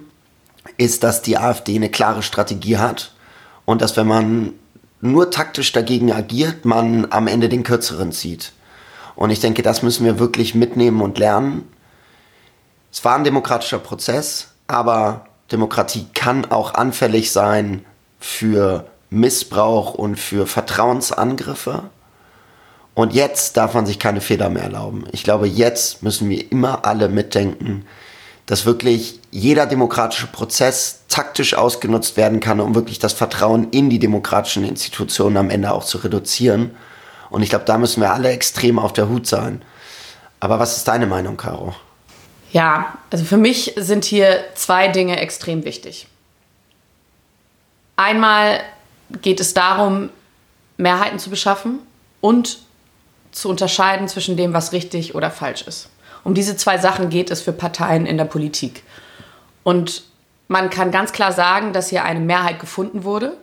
ist, 0.79 1.03
dass 1.03 1.23
die 1.23 1.37
AfD 1.37 1.77
eine 1.77 1.91
klare 1.91 2.23
Strategie 2.23 2.79
hat. 2.79 3.13
Und 3.65 3.83
dass 3.83 3.97
wenn 3.97 4.07
man 4.07 4.53
nur 5.01 5.31
taktisch 5.31 5.73
dagegen 5.73 6.13
agiert, 6.13 6.65
man 6.65 7.11
am 7.11 7.27
Ende 7.27 7.49
den 7.49 7.63
kürzeren 7.63 8.13
zieht. 8.13 8.53
Und 9.15 9.31
ich 9.31 9.41
denke, 9.41 9.63
das 9.63 9.83
müssen 9.83 10.05
wir 10.05 10.19
wirklich 10.19 10.55
mitnehmen 10.55 11.01
und 11.01 11.19
lernen. 11.19 11.69
Es 12.93 13.05
war 13.05 13.17
ein 13.17 13.25
demokratischer 13.25 13.79
Prozess, 13.79 14.49
aber 14.67 15.27
Demokratie 15.53 16.07
kann 16.15 16.51
auch 16.51 16.75
anfällig 16.75 17.31
sein 17.33 17.85
für 18.19 18.87
Missbrauch 19.11 19.95
und 19.95 20.17
für 20.17 20.47
Vertrauensangriffe. 20.47 21.85
Und 22.97 23.13
jetzt 23.13 23.59
darf 23.59 23.75
man 23.75 23.85
sich 23.85 23.99
keine 23.99 24.23
Fehler 24.23 24.49
mehr 24.49 24.63
erlauben. 24.63 25.05
Ich 25.13 25.23
glaube, 25.23 25.47
jetzt 25.47 26.03
müssen 26.03 26.31
wir 26.31 26.51
immer 26.51 26.87
alle 26.87 27.11
mitdenken, 27.11 27.85
dass 28.47 28.65
wirklich 28.65 29.21
jeder 29.31 29.67
demokratische 29.67 30.29
Prozess 30.29 31.01
taktisch 31.07 31.53
ausgenutzt 31.53 32.17
werden 32.17 32.41
kann, 32.41 32.59
um 32.59 32.75
wirklich 32.75 32.99
das 32.99 33.13
Vertrauen 33.13 33.69
in 33.71 33.91
die 33.91 33.99
demokratischen 33.99 34.65
Institutionen 34.65 35.37
am 35.37 35.51
Ende 35.51 35.73
auch 35.73 35.85
zu 35.85 35.99
reduzieren. 35.99 36.75
Und 37.29 37.43
ich 37.43 37.51
glaube, 37.51 37.67
da 37.67 37.77
müssen 37.77 38.01
wir 38.01 38.15
alle 38.15 38.31
extrem 38.31 38.79
auf 38.79 38.95
der 38.95 39.11
Hut 39.11 39.27
sein. 39.27 39.61
Aber 40.41 40.59
was 40.59 40.79
ist 40.79 40.89
deine 40.89 41.07
Meinung, 41.07 41.37
Caro? 41.37 41.75
Ja, 42.51 42.97
also 43.11 43.27
für 43.27 43.37
mich 43.37 43.75
sind 43.77 44.07
hier 44.07 44.43
zwei 44.55 44.89
Dinge 44.89 45.21
extrem 45.21 45.67
wichtig. 45.67 46.07
Einmal 47.97 48.61
geht 49.21 49.41
es 49.41 49.53
darum, 49.53 50.09
Mehrheiten 50.79 51.19
zu 51.19 51.29
beschaffen 51.29 51.81
und 52.23 52.65
zu 53.33 53.49
unterscheiden 53.49 54.09
zwischen 54.09 54.37
dem, 54.37 54.53
was 54.53 54.73
richtig 54.73 55.15
oder 55.15 55.31
falsch 55.31 55.63
ist. 55.63 55.89
Um 56.25 56.35
diese 56.35 56.57
zwei 56.57 56.79
Sachen 56.79 57.09
geht 57.09 57.31
es 57.31 57.41
für 57.43 57.53
Parteien 57.53 58.07
in 58.07 58.19
der 58.19 58.25
Politik. 58.25 58.83
Und 59.63 60.03
man 60.49 60.71
kann 60.71 60.91
ganz 60.91 61.13
klar 61.13 61.33
sagen, 61.33 61.73
dass 61.73 61.91
hier 61.91 62.05
eine 62.05 62.21
Mehrheit 62.21 62.59
gefunden 62.59 63.05
wurde, 63.05 63.37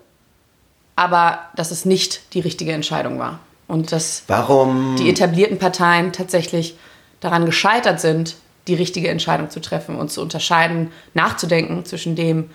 aber 0.96 1.40
dass 1.56 1.72
es 1.72 1.86
nicht 1.86 2.34
die 2.34 2.40
richtige 2.40 2.72
Entscheidung 2.74 3.20
war. 3.20 3.40
Und 3.68 3.92
dass 3.92 4.24
Warum? 4.28 4.96
die 4.98 5.10
etablierten 5.10 5.58
Parteien 5.58 6.12
tatsächlich 6.14 6.78
daran 7.22 7.46
gescheitert 7.46 8.00
sind, 8.00 8.36
die 8.68 8.76
richtige 8.76 9.10
Entscheidung 9.10 9.50
zu 9.50 9.60
treffen 9.60 9.96
und 9.96 10.12
zu 10.12 10.22
unterscheiden, 10.22 10.92
nachzudenken 11.14 11.86
zwischen 11.86 12.16
dem, 12.16 12.50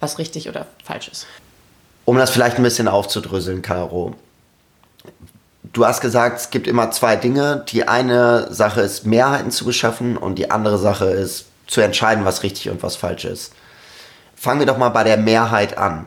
was 0.00 0.18
richtig 0.18 0.48
oder 0.48 0.66
falsch 0.82 1.08
ist. 1.08 1.26
Um 2.04 2.16
das 2.16 2.30
vielleicht 2.30 2.56
ein 2.56 2.62
bisschen 2.62 2.88
aufzudröseln, 2.88 3.62
Caro. 3.62 4.14
Du 5.72 5.84
hast 5.84 6.00
gesagt, 6.00 6.40
es 6.40 6.50
gibt 6.50 6.66
immer 6.66 6.90
zwei 6.90 7.16
Dinge. 7.16 7.64
Die 7.68 7.88
eine 7.88 8.52
Sache 8.52 8.82
ist, 8.82 9.06
Mehrheiten 9.06 9.50
zu 9.50 9.64
beschaffen 9.64 10.16
und 10.16 10.36
die 10.36 10.50
andere 10.50 10.78
Sache 10.78 11.06
ist, 11.06 11.46
zu 11.66 11.80
entscheiden, 11.80 12.24
was 12.24 12.42
richtig 12.42 12.70
und 12.70 12.82
was 12.82 12.96
falsch 12.96 13.24
ist. 13.24 13.52
Fangen 14.36 14.60
wir 14.60 14.66
doch 14.66 14.78
mal 14.78 14.90
bei 14.90 15.04
der 15.04 15.16
Mehrheit 15.16 15.78
an. 15.78 16.06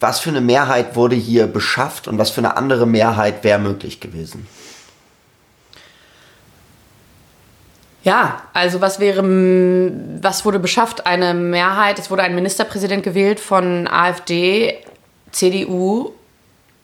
Was 0.00 0.20
für 0.20 0.30
eine 0.30 0.40
Mehrheit 0.40 0.94
wurde 0.94 1.16
hier 1.16 1.48
beschafft 1.48 2.06
und 2.06 2.18
was 2.18 2.30
für 2.30 2.40
eine 2.40 2.56
andere 2.56 2.86
Mehrheit 2.86 3.42
wäre 3.42 3.58
möglich 3.58 3.98
gewesen? 3.98 4.46
Ja, 8.04 8.42
also 8.52 8.80
was 8.80 9.00
wäre, 9.00 9.22
was 10.22 10.44
wurde 10.44 10.60
beschafft? 10.60 11.04
Eine 11.04 11.34
Mehrheit, 11.34 11.98
es 11.98 12.10
wurde 12.10 12.22
ein 12.22 12.34
Ministerpräsident 12.36 13.02
gewählt 13.02 13.40
von 13.40 13.88
AfD, 13.88 14.78
CDU 15.32 16.12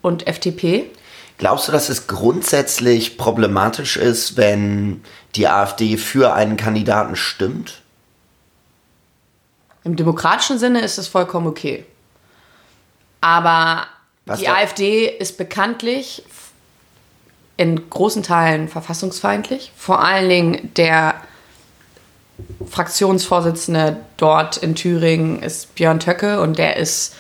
und 0.03 0.27
FDP. 0.27 0.91
Glaubst 1.39 1.69
du, 1.69 1.73
dass 1.73 1.89
es 1.89 2.07
grundsätzlich 2.07 3.19
problematisch 3.19 3.97
ist, 3.97 4.37
wenn 4.37 5.03
die 5.35 5.49
AfD 5.49 5.97
für 5.97 6.33
einen 6.33 6.57
Kandidaten 6.57 7.17
stimmt? 7.17 7.83
Im 9.83 9.97
demokratischen 9.97 10.59
Sinne 10.59 10.81
ist 10.81 10.97
es 10.97 11.09
vollkommen 11.09 11.47
okay. 11.47 11.85
Aber 13.21 13.87
Was 14.27 14.39
die 14.39 14.47
da? 14.47 14.55
AfD 14.55 15.07
ist 15.07 15.37
bekanntlich 15.37 16.23
in 17.57 17.89
großen 17.91 18.23
Teilen 18.23 18.69
verfassungsfeindlich. 18.69 19.73
Vor 19.77 20.03
allen 20.03 20.29
Dingen 20.29 20.75
der 20.77 21.15
Fraktionsvorsitzende 22.69 23.99
dort 24.17 24.57
in 24.57 24.75
Thüringen 24.75 25.43
ist 25.43 25.75
Björn 25.75 26.01
Töcke 26.01 26.41
und 26.41 26.59
der 26.59 26.77
ist 26.77 27.15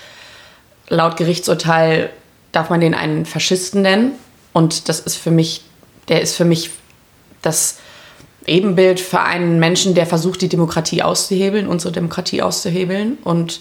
laut 0.88 1.16
Gerichtsurteil 1.16 2.10
darf 2.54 2.70
man 2.70 2.80
den 2.80 2.94
einen 2.94 3.26
Faschisten 3.26 3.82
nennen. 3.82 4.12
Und 4.52 4.88
das 4.88 5.00
ist 5.00 5.16
für 5.16 5.30
mich, 5.30 5.62
der 6.08 6.22
ist 6.22 6.36
für 6.36 6.44
mich 6.44 6.70
das 7.42 7.78
Ebenbild 8.46 9.00
für 9.00 9.20
einen 9.20 9.58
Menschen, 9.58 9.94
der 9.94 10.06
versucht, 10.06 10.42
die 10.42 10.48
Demokratie 10.48 11.02
auszuhebeln, 11.02 11.66
unsere 11.66 11.92
Demokratie 11.92 12.42
auszuhebeln. 12.42 13.18
Und 13.24 13.60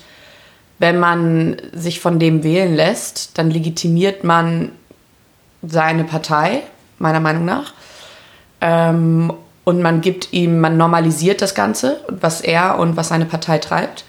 wenn 0.79 0.99
man 0.99 1.57
sich 1.73 1.99
von 1.99 2.19
dem 2.19 2.43
wählen 2.43 2.75
lässt, 2.75 3.37
dann 3.37 3.49
legitimiert 3.49 4.23
man 4.23 4.71
seine 5.61 6.03
Partei, 6.03 6.63
meiner 6.99 7.19
Meinung 7.19 7.45
nach. 7.45 7.73
Ähm, 8.59 9.33
und 9.63 9.81
man 9.81 10.01
gibt 10.01 10.33
ihm, 10.33 10.59
man 10.59 10.75
normalisiert 10.75 11.41
das 11.41 11.55
Ganze, 11.55 12.01
was 12.09 12.41
er 12.41 12.79
und 12.79 12.97
was 12.97 13.07
seine 13.07 13.25
Partei 13.25 13.59
treibt. 13.59 14.03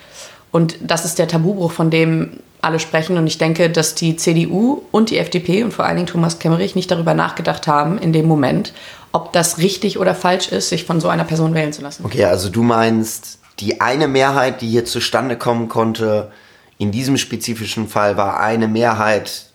Und 0.55 0.77
das 0.83 1.05
ist 1.05 1.19
der 1.19 1.27
Tabubruch, 1.27 1.73
von 1.73 1.91
dem 1.91 2.39
alle 2.61 2.79
sprechen. 2.79 3.19
Und 3.19 3.27
ich 3.27 3.39
denke, 3.39 3.71
dass 3.71 3.97
die 3.97 4.15
CDU 4.15 4.83
und 4.93 5.11
die 5.11 5.19
FDP 5.19 5.65
und 5.65 5.75
vor 5.75 5.85
allen 5.85 5.97
Dingen 5.97 6.07
Thomas 6.07 6.39
Kemmerich 6.39 6.77
nicht 6.77 6.93
darüber 6.93 7.13
nachgedacht 7.13 7.67
haben 7.67 7.99
in 7.99 8.13
dem 8.13 8.27
Moment, 8.27 8.73
ob 9.11 9.33
das 9.33 9.59
richtig 9.59 9.99
oder 9.99 10.15
falsch 10.15 10.53
ist, 10.53 10.69
sich 10.69 10.85
von 10.85 11.01
so 11.01 11.09
einer 11.09 11.25
Person 11.25 11.55
wählen 11.55 11.73
zu 11.73 11.83
lassen. 11.83 12.05
Okay, 12.05 12.25
also 12.27 12.51
du 12.51 12.63
meinst, 12.63 13.41
die 13.59 13.81
eine 13.81 14.07
Mehrheit, 14.07 14.61
die 14.61 14.69
hier 14.69 14.85
zustande 14.85 15.37
kommen 15.37 15.69
konnte, 15.69 16.31
in 16.79 16.93
diesem 16.93 17.17
spezifischen 17.17 17.89
Fall 17.89 18.17
war 18.17 18.39
eine 18.39 18.69
Mehrheit 18.69 19.47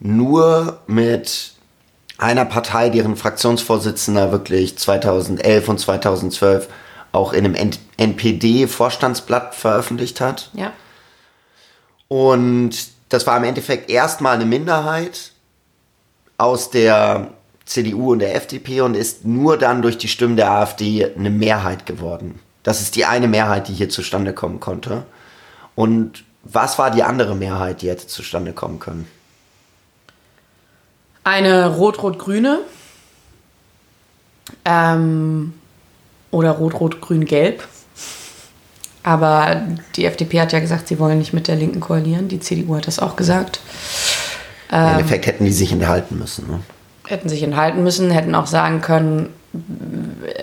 nur 0.00 0.80
mit 0.88 1.52
einer 2.18 2.46
Partei, 2.46 2.88
deren 2.88 3.14
Fraktionsvorsitzender 3.14 4.32
wirklich 4.32 4.76
2011 4.76 5.68
und 5.68 5.78
2012 5.78 6.66
auch 7.12 7.32
in 7.32 7.44
einem 7.44 7.70
NPD-Vorstandsblatt 7.98 9.54
veröffentlicht 9.54 10.20
hat. 10.20 10.50
Ja. 10.54 10.72
Und 12.08 12.70
das 13.10 13.26
war 13.26 13.36
im 13.36 13.44
Endeffekt 13.44 13.90
erstmal 13.90 14.34
eine 14.34 14.46
Minderheit 14.46 15.32
aus 16.38 16.70
der 16.70 17.28
CDU 17.64 18.12
und 18.12 18.18
der 18.18 18.34
FDP 18.34 18.80
und 18.80 18.94
ist 18.94 19.24
nur 19.24 19.58
dann 19.58 19.82
durch 19.82 19.98
die 19.98 20.08
Stimmen 20.08 20.36
der 20.36 20.50
AfD 20.50 21.06
eine 21.14 21.30
Mehrheit 21.30 21.86
geworden. 21.86 22.40
Das 22.62 22.80
ist 22.80 22.96
die 22.96 23.04
eine 23.04 23.28
Mehrheit, 23.28 23.68
die 23.68 23.74
hier 23.74 23.88
zustande 23.88 24.32
kommen 24.32 24.60
konnte. 24.60 25.04
Und 25.74 26.24
was 26.42 26.78
war 26.78 26.90
die 26.90 27.02
andere 27.02 27.34
Mehrheit, 27.34 27.82
die 27.82 27.90
hätte 27.90 28.06
zustande 28.06 28.52
kommen 28.52 28.78
können? 28.78 29.06
Eine 31.24 31.68
rot-rot-grüne 31.76 32.60
ähm, 34.64 35.54
oder 36.32 36.50
rot-rot-grün-gelb. 36.50 37.62
Aber 39.04 39.62
die 39.94 40.06
FDP 40.06 40.40
hat 40.40 40.52
ja 40.52 40.58
gesagt, 40.58 40.88
sie 40.88 40.98
wollen 40.98 41.18
nicht 41.18 41.32
mit 41.32 41.46
der 41.46 41.56
Linken 41.56 41.80
koalieren. 41.80 42.28
Die 42.28 42.40
CDU 42.40 42.76
hat 42.76 42.88
das 42.88 42.98
auch 42.98 43.14
gesagt. 43.14 43.60
Im 44.70 44.78
Endeffekt 44.78 45.26
hätten 45.26 45.44
die 45.44 45.52
sich 45.52 45.70
enthalten 45.70 46.18
müssen. 46.18 46.48
Ne? 46.48 46.60
Hätten 47.06 47.28
sich 47.28 47.42
enthalten 47.42 47.82
müssen, 47.82 48.10
hätten 48.10 48.34
auch 48.34 48.46
sagen 48.46 48.80
können, 48.80 49.28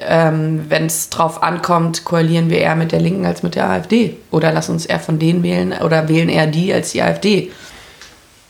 ähm, 0.01 0.65
wenn 0.69 0.85
es 0.85 1.09
drauf 1.09 1.41
ankommt, 1.41 2.05
koalieren 2.05 2.49
wir 2.49 2.59
eher 2.59 2.75
mit 2.75 2.91
der 2.91 2.99
Linken 2.99 3.25
als 3.25 3.41
mit 3.43 3.55
der 3.55 3.69
AfD. 3.69 4.17
Oder 4.29 4.51
lass 4.51 4.69
uns 4.69 4.85
eher 4.85 4.99
von 4.99 5.17
denen 5.17 5.41
wählen 5.41 5.73
oder 5.73 6.07
wählen 6.07 6.29
eher 6.29 6.47
die 6.47 6.71
als 6.73 6.91
die 6.91 7.01
AfD. 7.01 7.51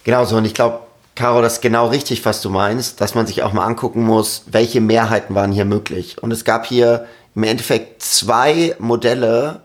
Genau 0.04 0.26
so. 0.26 0.36
Und 0.36 0.46
ich 0.46 0.54
glaube, 0.54 0.80
Caro, 1.16 1.42
das 1.42 1.56
ist 1.56 1.62
genau 1.62 1.88
richtig, 1.88 2.26
was 2.26 2.42
du 2.42 2.50
meinst, 2.50 3.00
dass 3.00 3.16
man 3.16 3.28
sich 3.28 3.44
auch 3.44 3.54
mal 3.54 3.66
angucken 3.66 4.04
muss, 4.04 4.44
welche 4.48 4.82
Mehrheiten 4.82 5.36
waren 5.36 5.52
hier 5.52 5.66
möglich. 5.66 6.22
Und 6.22 6.32
es 6.32 6.46
gab 6.46 6.66
hier 6.66 7.06
im 7.40 7.44
Endeffekt 7.44 8.04
zwei 8.04 8.76
Modelle, 8.80 9.62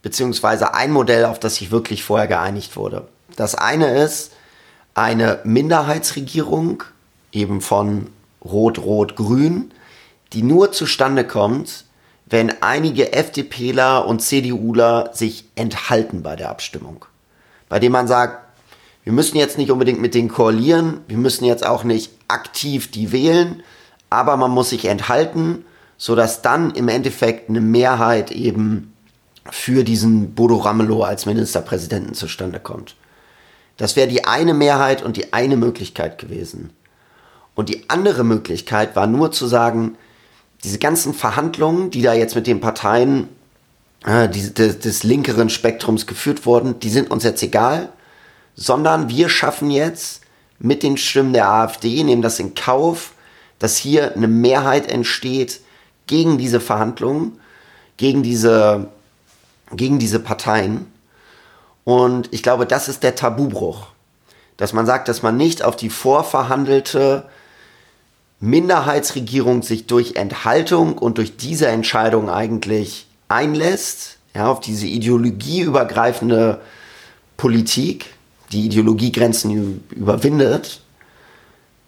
beziehungsweise 0.00 0.74
ein 0.74 0.92
Modell, 0.92 1.24
auf 1.24 1.40
das 1.40 1.56
sich 1.56 1.72
wirklich 1.72 2.04
vorher 2.04 2.28
geeinigt 2.28 2.76
wurde. 2.76 3.08
Das 3.34 3.56
eine 3.56 4.00
ist 4.00 4.30
eine 4.94 5.40
Minderheitsregierung, 5.42 6.84
eben 7.32 7.60
von 7.60 8.06
Rot-Rot-Grün, 8.44 9.72
die 10.34 10.44
nur 10.44 10.70
zustande 10.70 11.26
kommt, 11.26 11.86
wenn 12.26 12.62
einige 12.62 13.12
FDPler 13.12 14.06
und 14.06 14.22
CDUler 14.22 15.10
sich 15.12 15.46
enthalten 15.56 16.22
bei 16.22 16.36
der 16.36 16.50
Abstimmung. 16.50 17.06
Bei 17.68 17.80
dem 17.80 17.90
man 17.90 18.06
sagt, 18.06 18.38
wir 19.02 19.12
müssen 19.12 19.36
jetzt 19.36 19.58
nicht 19.58 19.72
unbedingt 19.72 20.00
mit 20.00 20.14
denen 20.14 20.28
koalieren, 20.28 21.00
wir 21.08 21.18
müssen 21.18 21.44
jetzt 21.44 21.66
auch 21.66 21.82
nicht 21.82 22.12
aktiv 22.28 22.88
die 22.88 23.10
wählen, 23.10 23.64
aber 24.10 24.36
man 24.36 24.52
muss 24.52 24.70
sich 24.70 24.84
enthalten, 24.84 25.64
sodass 25.98 26.42
dann 26.42 26.72
im 26.72 26.88
Endeffekt 26.88 27.48
eine 27.48 27.60
Mehrheit 27.60 28.30
eben 28.30 28.92
für 29.50 29.84
diesen 29.84 30.34
Bodo 30.34 30.56
Ramelow 30.56 31.02
als 31.02 31.26
Ministerpräsidenten 31.26 32.14
zustande 32.14 32.60
kommt. 32.60 32.96
Das 33.76 33.96
wäre 33.96 34.08
die 34.08 34.24
eine 34.24 34.54
Mehrheit 34.54 35.02
und 35.02 35.16
die 35.16 35.32
eine 35.32 35.56
Möglichkeit 35.56 36.18
gewesen. 36.18 36.70
Und 37.54 37.68
die 37.68 37.88
andere 37.88 38.24
Möglichkeit 38.24 38.96
war 38.96 39.06
nur 39.06 39.32
zu 39.32 39.46
sagen, 39.46 39.96
diese 40.64 40.78
ganzen 40.78 41.14
Verhandlungen, 41.14 41.90
die 41.90 42.02
da 42.02 42.12
jetzt 42.12 42.34
mit 42.34 42.46
den 42.46 42.60
Parteien 42.60 43.28
äh, 44.04 44.28
die, 44.28 44.52
des, 44.52 44.80
des 44.80 45.04
linkeren 45.04 45.50
Spektrums 45.50 46.06
geführt 46.06 46.44
wurden, 46.46 46.80
die 46.80 46.90
sind 46.90 47.10
uns 47.10 47.24
jetzt 47.24 47.42
egal 47.42 47.90
sondern 48.56 49.10
wir 49.10 49.28
schaffen 49.28 49.70
jetzt 49.70 50.22
mit 50.58 50.82
den 50.82 50.96
Stimmen 50.96 51.34
der 51.34 51.50
AfD, 51.50 52.02
nehmen 52.02 52.22
das 52.22 52.40
in 52.40 52.54
Kauf, 52.54 53.12
dass 53.58 53.76
hier 53.76 54.16
eine 54.16 54.28
Mehrheit 54.28 54.90
entsteht 54.90 55.60
gegen 56.06 56.38
diese 56.38 56.60
Verhandlungen, 56.60 57.40
gegen 57.96 58.22
diese, 58.22 58.88
gegen 59.72 59.98
diese 59.98 60.20
Parteien. 60.20 60.86
Und 61.84 62.32
ich 62.32 62.42
glaube, 62.42 62.66
das 62.66 62.88
ist 62.88 63.02
der 63.02 63.14
Tabubruch. 63.14 63.88
Dass 64.56 64.72
man 64.72 64.86
sagt, 64.86 65.08
dass 65.08 65.22
man 65.22 65.36
nicht 65.36 65.62
auf 65.62 65.76
die 65.76 65.90
vorverhandelte 65.90 67.24
Minderheitsregierung 68.40 69.62
sich 69.62 69.86
durch 69.86 70.16
Enthaltung 70.16 70.96
und 70.98 71.18
durch 71.18 71.36
diese 71.36 71.68
Entscheidung 71.68 72.30
eigentlich 72.30 73.06
einlässt, 73.28 74.18
ja, 74.34 74.48
auf 74.48 74.60
diese 74.60 74.86
ideologieübergreifende 74.86 76.60
Politik, 77.36 78.06
die 78.52 78.66
Ideologiegrenzen 78.66 79.84
überwindet, 79.90 80.80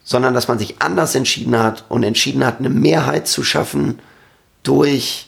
sondern 0.08 0.32
dass 0.32 0.48
man 0.48 0.58
sich 0.58 0.80
anders 0.80 1.14
entschieden 1.14 1.58
hat 1.58 1.84
und 1.90 2.02
entschieden 2.02 2.42
hat, 2.42 2.60
eine 2.60 2.70
Mehrheit 2.70 3.28
zu 3.28 3.44
schaffen 3.44 3.98
durch 4.62 5.26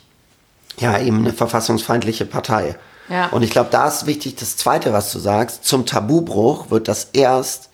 ja 0.78 0.98
eben 0.98 1.18
eine 1.18 1.34
verfassungsfeindliche 1.34 2.24
Partei. 2.24 2.76
Ja. 3.10 3.26
Und 3.26 3.42
ich 3.42 3.50
glaube, 3.50 3.68
da 3.70 3.88
ist 3.88 4.06
wichtig, 4.06 4.36
das 4.36 4.56
Zweite, 4.56 4.94
was 4.94 5.12
du 5.12 5.18
sagst, 5.18 5.66
zum 5.66 5.84
Tabubruch 5.84 6.70
wird 6.70 6.88
das 6.88 7.10
erst, 7.12 7.68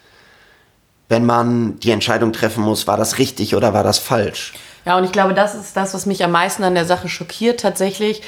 wenn 1.08 1.24
man 1.24 1.78
die 1.78 1.92
Entscheidung 1.92 2.32
treffen 2.32 2.64
muss, 2.64 2.88
war 2.88 2.96
das 2.96 3.18
richtig 3.18 3.54
oder 3.54 3.72
war 3.72 3.84
das 3.84 3.98
falsch. 3.98 4.54
Ja, 4.84 4.98
und 4.98 5.04
ich 5.04 5.12
glaube, 5.12 5.32
das 5.32 5.54
ist 5.54 5.76
das, 5.76 5.94
was 5.94 6.06
mich 6.06 6.24
am 6.24 6.32
meisten 6.32 6.64
an 6.64 6.74
der 6.74 6.86
Sache 6.86 7.08
schockiert 7.08 7.60
tatsächlich, 7.60 8.22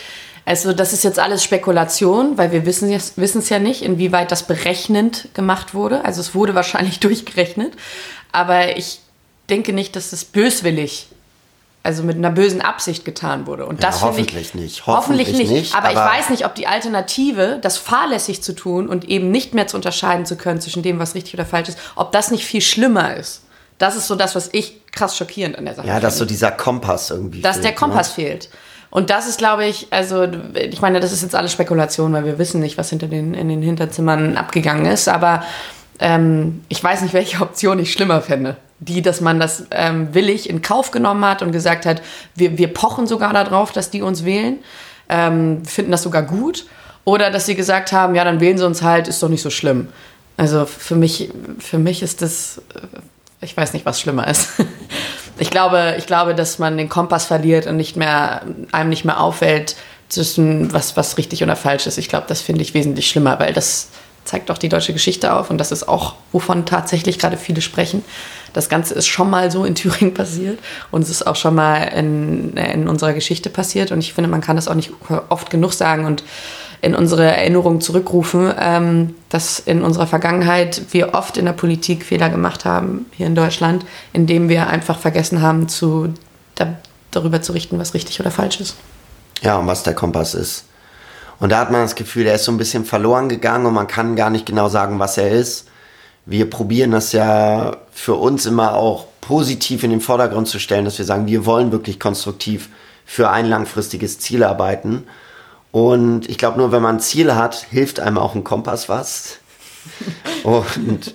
also 0.49 0.73
das 0.73 0.95
ist 0.95 1.05
jetzt 1.05 1.19
alles 1.19 1.45
Spekulation, 1.45 2.39
weil 2.39 2.53
wir 2.53 2.65
wissen 2.65 2.91
es 2.91 3.49
ja 3.51 3.59
nicht, 3.59 3.83
inwieweit 3.83 4.33
das 4.33 4.45
berechnend 4.45 5.29
gemacht 5.35 5.75
wurde. 5.75 6.07
Also 6.07 6.23
es 6.23 6.35
wurde 6.35 6.55
wahrscheinlich 6.55 7.01
durchgerechnet, 7.01 7.75
aber 8.33 8.77
ich 8.77 9.01
denke 9.49 9.73
nicht, 9.73 9.97
dass 9.97 10.13
es 10.13 10.25
böswillig, 10.25 11.09
also 11.83 12.03
mit 12.03 12.17
einer 12.17 12.31
bösen 12.31 12.61
Absicht 12.61 13.05
getan 13.05 13.47
wurde. 13.47 13.65
Und 13.65 13.83
das 13.83 14.01
ja, 14.01 14.09
hoffentlich 14.09 14.49
ich, 14.49 14.55
nicht. 14.55 14.87
Hoffentlich, 14.87 15.29
hoffentlich 15.29 15.51
nicht. 15.51 15.61
nicht 15.61 15.75
aber, 15.75 15.89
aber, 15.89 15.93
ich 15.93 16.19
weiß 16.19 16.31
nicht, 16.31 16.45
ob 16.45 16.55
die 16.55 16.67
Alternative, 16.67 17.59
das 17.63 17.79
fahrlässig 17.79 18.43
zu 18.43 18.55
tun 18.55 18.89
und 18.89 19.07
eben 19.07 19.31
nicht 19.31 19.55
mehr 19.55 19.67
zu 19.67 19.77
unterscheiden 19.77 20.27
zu 20.27 20.37
können 20.37 20.61
zwischen 20.61 20.83
dem, 20.83 20.99
was 20.99 21.15
richtig 21.15 21.35
oder 21.35 21.47
falsch 21.47 21.71
ist, 21.71 21.79
ob 21.95 22.13
das 22.13 22.31
nicht 22.31 22.45
viel 22.45 22.61
schlimmer 22.61 23.17
ist. 23.17 23.43
Das 23.79 23.97
ist 23.97 24.09
so 24.09 24.17
das, 24.17 24.35
was 24.35 24.51
ich 24.53 24.85
krass 24.91 25.17
schockierend 25.17 25.57
an 25.57 25.65
der 25.65 25.77
Sache 25.77 25.87
Ja, 25.87 26.01
dass 26.01 26.19
so 26.19 26.25
dieser 26.25 26.51
Kompass 26.51 27.11
irgendwie 27.11 27.41
Dass 27.41 27.55
fehlt, 27.55 27.65
der 27.65 27.75
Kompass 27.75 28.09
ne? 28.09 28.25
fehlt. 28.25 28.51
Und 28.91 29.11
das 29.11 29.29
ist, 29.29 29.39
glaube 29.39 29.67
ich, 29.67 29.87
also 29.91 30.27
ich 30.55 30.81
meine, 30.81 30.99
das 31.01 31.13
ist 31.13 31.23
jetzt 31.23 31.35
alles 31.35 31.53
Spekulation, 31.53 32.13
weil 32.13 32.25
wir 32.25 32.39
wissen 32.39 32.61
nicht, 32.61 32.79
was 32.79 32.91
hinter 32.91 33.07
den, 33.07 33.35
in 33.35 33.49
den 33.49 33.63
Hinterzimmern 33.63 34.37
abgegangen 34.37 34.87
ist. 34.87 35.09
Aber 35.09 35.43
ähm, 35.99 36.63
ich 36.69 36.83
weiß 36.83 37.03
nicht, 37.03 37.15
welche 37.15 37.41
Option 37.41 37.79
ich 37.79 37.93
schlimmer 37.93 38.21
fände. 38.21 38.57
Die, 38.81 39.03
dass 39.03 39.21
man 39.21 39.41
das 39.41 39.67
ähm, 39.73 40.15
willig 40.15 40.49
in 40.49 40.63
Kauf 40.63 40.93
genommen 40.93 41.25
hat 41.25 41.43
und 41.43 41.51
gesagt 41.51 41.85
hat, 41.85 42.01
wir, 42.37 42.59
wir 42.59 42.73
pochen 42.73 43.07
sogar 43.09 43.33
darauf, 43.33 43.73
dass 43.73 43.91
die 43.91 44.03
uns 44.03 44.25
wählen, 44.25 44.59
ähm, 45.09 45.65
finden 45.65 45.91
das 45.91 46.03
sogar 46.03 46.23
gut. 46.23 46.67
Oder 47.05 47.31
dass 47.31 47.47
sie 47.47 47.55
gesagt 47.55 47.93
haben, 47.93 48.15
ja, 48.15 48.23
dann 48.23 48.41
wählen 48.41 48.59
sie 48.59 48.67
uns 48.67 48.83
halt, 48.83 49.09
ist 49.09 49.23
doch 49.23 49.29
nicht 49.29 49.43
so 49.43 49.51
schlimm. 49.51 49.89
Also 50.37 50.67
für 50.67 50.95
mich, 50.95 51.31
für 51.59 51.79
mich 51.79 52.03
ist 52.03 52.23
das, 52.23 52.63
äh, 52.75 52.81
ich 53.41 53.57
weiß 53.57 53.73
nicht, 53.73 53.85
was 53.85 54.01
schlimmer 54.01 54.29
ist. 54.29 54.51
ich 55.39 55.51
glaube, 55.51 55.97
ich 55.99 56.07
glaube, 56.07 56.35
dass 56.37 56.61
man 56.61 56.77
den 56.77 56.89
Kompass 56.89 57.25
verliert 57.25 57.67
und 57.67 57.77
nicht 57.77 57.97
mehr, 57.97 58.43
einem 58.71 58.91
nicht 58.91 59.05
mehr 59.05 59.21
auffällt, 59.21 59.75
zwischen 60.09 60.73
was, 60.73 60.97
was 60.97 61.19
richtig 61.19 61.43
oder 61.43 61.57
falsch 61.57 61.87
ist. 61.87 61.99
Ich 61.99 62.09
glaube, 62.09 62.27
das 62.29 62.41
finde 62.41 62.63
ich 62.63 62.75
wesentlich 62.75 63.09
schlimmer, 63.09 63.39
weil 63.39 63.53
das 63.53 63.89
zeigt 64.29 64.51
auch 64.51 64.59
die 64.59 64.69
deutsche 64.69 64.93
Geschichte 64.93 65.33
auf 65.33 65.49
und 65.49 65.57
das 65.57 65.73
ist 65.73 65.89
auch, 65.89 66.15
wovon 66.33 66.67
tatsächlich 66.67 67.19
gerade 67.19 67.39
viele 67.39 67.63
sprechen. 67.63 68.05
Das 68.53 68.69
Ganze 68.69 68.93
ist 68.93 69.07
schon 69.07 69.31
mal 69.31 69.51
so 69.51 69.65
in 69.65 69.75
Thüringen 69.75 70.13
passiert 70.23 70.59
und 70.91 71.01
es 71.01 71.09
ist 71.09 71.27
auch 71.27 71.35
schon 71.35 71.55
mal 71.55 71.79
in, 71.85 72.55
in 72.59 72.89
unserer 72.89 73.15
Geschichte 73.15 73.49
passiert 73.49 73.91
und 73.91 74.01
ich 74.01 74.13
finde, 74.13 74.29
man 74.29 74.43
kann 74.43 74.57
das 74.57 74.69
auch 74.69 74.75
nicht 74.75 74.91
oft 75.31 75.49
genug 75.49 75.73
sagen 75.73 76.05
und 76.05 76.23
in 76.83 76.95
unsere 76.95 77.25
Erinnerung 77.25 77.81
zurückrufen, 77.81 78.53
ähm, 78.61 79.15
dass 79.31 79.61
in 79.61 79.83
unserer 79.83 80.07
Vergangenheit 80.07 80.83
wir 80.91 81.15
oft 81.15 81.39
in 81.39 81.47
der 81.47 81.55
Politik 81.55 82.05
Fehler 82.05 82.29
gemacht 82.29 82.67
haben, 82.67 83.07
hier 83.17 83.27
in 83.27 83.35
Deutschland, 83.35 83.87
indem 84.13 84.51
wir 84.51 84.67
einfach 84.67 84.99
vergessen 84.99 85.41
haben, 85.41 85.71
zu, 85.71 86.13
da, 86.55 86.75
darüber 87.11 87.41
zu 87.41 87.53
richten, 87.53 87.79
was 87.79 87.95
richtig 87.95 88.21
oder 88.21 88.31
falsch 88.31 88.61
ist. 88.61 88.77
Ja, 89.41 89.57
und 89.57 89.67
was 89.67 89.85
der 89.85 89.95
Kompass 89.95 90.35
ist. 90.35 90.68
Und 91.41 91.51
da 91.51 91.59
hat 91.59 91.71
man 91.71 91.83
das 91.83 91.95
Gefühl, 91.95 92.27
er 92.27 92.35
ist 92.35 92.45
so 92.45 92.53
ein 92.53 92.59
bisschen 92.59 92.85
verloren 92.85 93.29
gegangen 93.29 93.67
und 93.67 93.75
man 93.75 93.87
kann 93.87 94.17
gar 94.17 94.31
nicht 94.31 94.47
genau 94.47 94.69
sagen, 94.69 94.99
was 94.99 95.19
er 95.19 95.31
ist. 95.31 95.69
Wir 96.27 96.51
probieren 96.51 96.91
das 96.91 97.13
ja 97.13 97.77
für 97.93 98.15
uns 98.15 98.45
immer 98.45 98.75
auch 98.75 99.07
positiv 99.21 99.85
in 99.85 99.91
den 99.91 100.01
Vordergrund 100.01 100.49
zu 100.49 100.59
stellen, 100.59 100.85
dass 100.85 100.99
wir 100.99 101.05
sagen, 101.05 101.27
wir 101.27 101.47
wollen 101.47 101.73
wirklich 101.73 102.01
konstruktiv 102.01 102.69
für 103.05 103.31
ein 103.31 103.47
langfristiges 103.47 104.19
Ziel 104.19 104.43
arbeiten. 104.43 105.07
Und 105.71 106.29
ich 106.29 106.39
glaube, 106.39 106.59
nur 106.59 106.73
wenn 106.73 106.83
man 106.83 106.97
ein 106.97 107.01
Ziel 107.01 107.35
hat, 107.35 107.67
hilft 107.71 108.01
einem 108.01 108.19
auch 108.19 108.35
ein 108.35 108.45
Kompass 108.45 108.89
was. 108.89 109.39
Und 110.43 111.15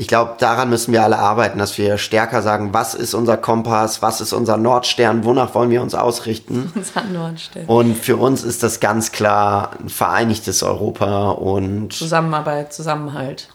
ich 0.00 0.08
glaube, 0.08 0.36
daran 0.38 0.70
müssen 0.70 0.94
wir 0.94 1.02
alle 1.02 1.18
arbeiten, 1.18 1.58
dass 1.58 1.76
wir 1.76 1.98
stärker 1.98 2.40
sagen, 2.40 2.72
was 2.72 2.94
ist 2.94 3.12
unser 3.12 3.36
Kompass, 3.36 4.00
was 4.00 4.22
ist 4.22 4.32
unser 4.32 4.56
Nordstern, 4.56 5.24
wonach 5.24 5.54
wollen 5.54 5.68
wir 5.68 5.82
uns 5.82 5.94
ausrichten. 5.94 6.72
Unser 6.74 7.04
Nordstern. 7.04 7.66
Und 7.66 7.96
für 7.98 8.16
uns 8.16 8.42
ist 8.42 8.62
das 8.62 8.80
ganz 8.80 9.12
klar 9.12 9.72
ein 9.78 9.90
vereinigtes 9.90 10.62
Europa 10.62 11.32
und 11.32 11.92
Zusammenarbeit, 11.92 12.72
Zusammenhalt. 12.72 13.48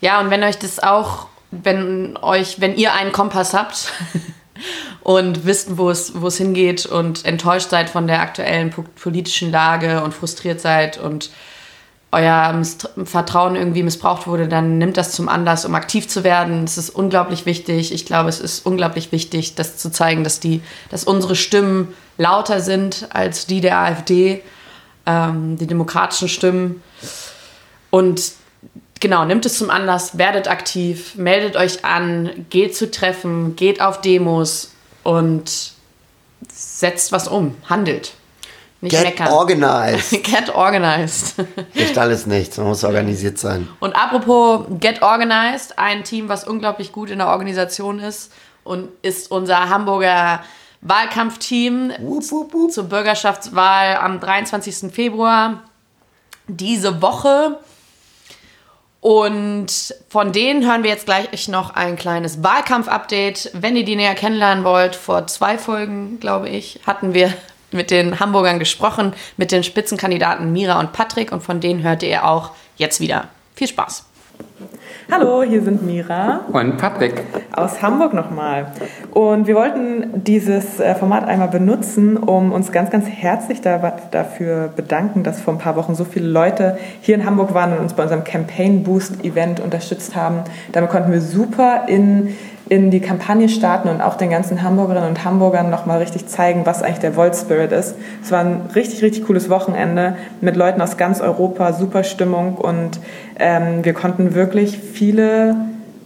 Ja, 0.00 0.20
und 0.20 0.30
wenn 0.30 0.44
euch 0.44 0.56
das 0.56 0.80
auch, 0.80 1.26
wenn 1.50 2.16
euch, 2.22 2.60
wenn 2.60 2.76
ihr 2.76 2.94
einen 2.94 3.10
Kompass 3.10 3.52
habt 3.52 3.92
und 5.02 5.46
wisst, 5.46 5.76
wo 5.76 5.90
es, 5.90 6.12
wo 6.14 6.28
es 6.28 6.36
hingeht 6.36 6.86
und 6.86 7.24
enttäuscht 7.24 7.70
seid 7.70 7.90
von 7.90 8.06
der 8.06 8.20
aktuellen 8.20 8.70
politischen 8.70 9.50
Lage 9.50 10.04
und 10.04 10.14
frustriert 10.14 10.60
seid 10.60 10.96
und 10.96 11.30
euer 12.12 12.60
Vertrauen 13.04 13.54
irgendwie 13.54 13.84
missbraucht 13.84 14.26
wurde, 14.26 14.48
dann 14.48 14.78
nimmt 14.78 14.96
das 14.96 15.12
zum 15.12 15.28
Anlass, 15.28 15.64
um 15.64 15.74
aktiv 15.74 16.08
zu 16.08 16.24
werden. 16.24 16.64
Es 16.64 16.76
ist 16.76 16.90
unglaublich 16.90 17.46
wichtig. 17.46 17.92
Ich 17.92 18.04
glaube, 18.04 18.28
es 18.28 18.40
ist 18.40 18.66
unglaublich 18.66 19.12
wichtig, 19.12 19.54
das 19.54 19.76
zu 19.76 19.92
zeigen, 19.92 20.24
dass, 20.24 20.40
die, 20.40 20.60
dass 20.90 21.04
unsere 21.04 21.36
Stimmen 21.36 21.94
lauter 22.18 22.60
sind 22.60 23.06
als 23.10 23.46
die 23.46 23.60
der 23.60 23.78
AfD, 23.78 24.42
ähm, 25.06 25.56
die 25.56 25.68
demokratischen 25.68 26.28
Stimmen. 26.28 26.82
Und 27.90 28.32
genau, 28.98 29.24
nimmt 29.24 29.46
es 29.46 29.56
zum 29.56 29.70
Anlass, 29.70 30.18
werdet 30.18 30.48
aktiv, 30.48 31.14
meldet 31.14 31.56
euch 31.56 31.84
an, 31.84 32.46
geht 32.50 32.76
zu 32.76 32.90
Treffen, 32.90 33.54
geht 33.54 33.80
auf 33.80 34.00
Demos 34.00 34.72
und 35.04 35.72
setzt 36.52 37.12
was 37.12 37.28
um, 37.28 37.54
handelt. 37.68 38.14
Nicht 38.80 38.92
Get 38.96 39.04
meckern. 39.04 39.28
organized. 39.28 40.10
Get 40.22 40.54
organized. 40.54 41.34
Nicht 41.74 41.98
alles 41.98 42.26
nichts, 42.26 42.56
man 42.56 42.68
muss 42.68 42.82
organisiert 42.82 43.38
sein. 43.38 43.68
Und 43.78 43.94
apropos 43.94 44.66
Get 44.80 45.02
organized, 45.02 45.78
ein 45.78 46.02
Team, 46.04 46.28
was 46.28 46.46
unglaublich 46.46 46.92
gut 46.92 47.10
in 47.10 47.18
der 47.18 47.28
Organisation 47.28 47.98
ist 47.98 48.32
und 48.64 48.88
ist 49.02 49.30
unser 49.30 49.68
Hamburger 49.68 50.40
Wahlkampfteam 50.82 51.92
wupp, 52.00 52.30
wupp, 52.30 52.54
wupp. 52.54 52.72
zur 52.72 52.84
Bürgerschaftswahl 52.84 53.96
am 53.96 54.18
23. 54.18 54.90
Februar 54.92 55.62
diese 56.46 57.02
Woche. 57.02 57.58
Und 59.00 59.94
von 60.08 60.32
denen 60.32 60.66
hören 60.66 60.82
wir 60.82 60.90
jetzt 60.90 61.06
gleich 61.06 61.48
noch 61.48 61.70
ein 61.70 61.96
kleines 61.96 62.42
Wahlkampf-Update. 62.42 63.50
Wenn 63.54 63.76
ihr 63.76 63.84
die 63.84 63.96
näher 63.96 64.14
kennenlernen 64.14 64.64
wollt, 64.64 64.94
vor 64.94 65.26
zwei 65.26 65.56
Folgen, 65.56 66.20
glaube 66.20 66.48
ich, 66.50 66.80
hatten 66.86 67.14
wir 67.14 67.32
mit 67.72 67.90
den 67.90 68.20
Hamburgern 68.20 68.58
gesprochen, 68.58 69.12
mit 69.36 69.52
den 69.52 69.62
Spitzenkandidaten 69.62 70.52
Mira 70.52 70.80
und 70.80 70.92
Patrick 70.92 71.32
und 71.32 71.42
von 71.42 71.60
denen 71.60 71.82
hört 71.82 72.02
ihr 72.02 72.24
auch 72.26 72.52
jetzt 72.76 73.00
wieder. 73.00 73.28
Viel 73.54 73.68
Spaß! 73.68 74.06
Hallo, 75.10 75.42
hier 75.42 75.60
sind 75.62 75.84
Mira 75.84 76.42
und 76.52 76.76
Patrick 76.76 77.24
aus 77.52 77.82
Hamburg 77.82 78.14
nochmal. 78.14 78.66
Und 79.12 79.48
wir 79.48 79.56
wollten 79.56 80.22
dieses 80.22 80.78
äh, 80.78 80.94
Format 80.94 81.26
einmal 81.26 81.48
benutzen, 81.48 82.16
um 82.16 82.52
uns 82.52 82.70
ganz, 82.70 82.90
ganz 82.90 83.06
herzlich 83.06 83.60
dafür 83.60 84.68
bedanken, 84.68 85.24
dass 85.24 85.40
vor 85.40 85.54
ein 85.54 85.58
paar 85.58 85.74
Wochen 85.74 85.96
so 85.96 86.04
viele 86.04 86.28
Leute 86.28 86.78
hier 87.00 87.16
in 87.16 87.26
Hamburg 87.26 87.54
waren 87.54 87.72
und 87.72 87.80
uns 87.80 87.94
bei 87.94 88.04
unserem 88.04 88.22
Campaign 88.22 88.84
Boost 88.84 89.24
Event 89.24 89.58
unterstützt 89.58 90.14
haben. 90.14 90.44
Damit 90.70 90.90
konnten 90.90 91.10
wir 91.10 91.20
super 91.20 91.88
in 91.88 92.36
in 92.70 92.92
die 92.92 93.00
Kampagne 93.00 93.48
starten 93.48 93.88
und 93.88 94.00
auch 94.00 94.14
den 94.14 94.30
ganzen 94.30 94.62
Hamburgerinnen 94.62 95.08
und 95.08 95.24
Hamburgern 95.24 95.70
nochmal 95.70 95.98
richtig 95.98 96.28
zeigen, 96.28 96.64
was 96.66 96.84
eigentlich 96.84 97.00
der 97.00 97.16
Volt 97.16 97.34
Spirit 97.34 97.72
ist. 97.72 97.96
Es 98.22 98.30
war 98.30 98.40
ein 98.40 98.60
richtig, 98.76 99.02
richtig 99.02 99.26
cooles 99.26 99.50
Wochenende 99.50 100.16
mit 100.40 100.54
Leuten 100.54 100.80
aus 100.80 100.96
ganz 100.96 101.20
Europa, 101.20 101.72
super 101.72 102.04
Stimmung 102.04 102.54
und 102.54 103.00
ähm, 103.40 103.84
wir 103.84 103.92
konnten 103.92 104.36
wirklich 104.36 104.78
viele 104.78 105.56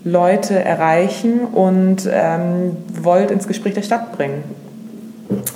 Leute 0.05 0.65
erreichen 0.65 1.41
und 1.53 2.09
ähm, 2.11 2.79
Volt 2.99 3.31
ins 3.31 3.47
Gespräch 3.47 3.75
der 3.75 3.83
Stadt 3.83 4.17
bringen. 4.17 4.43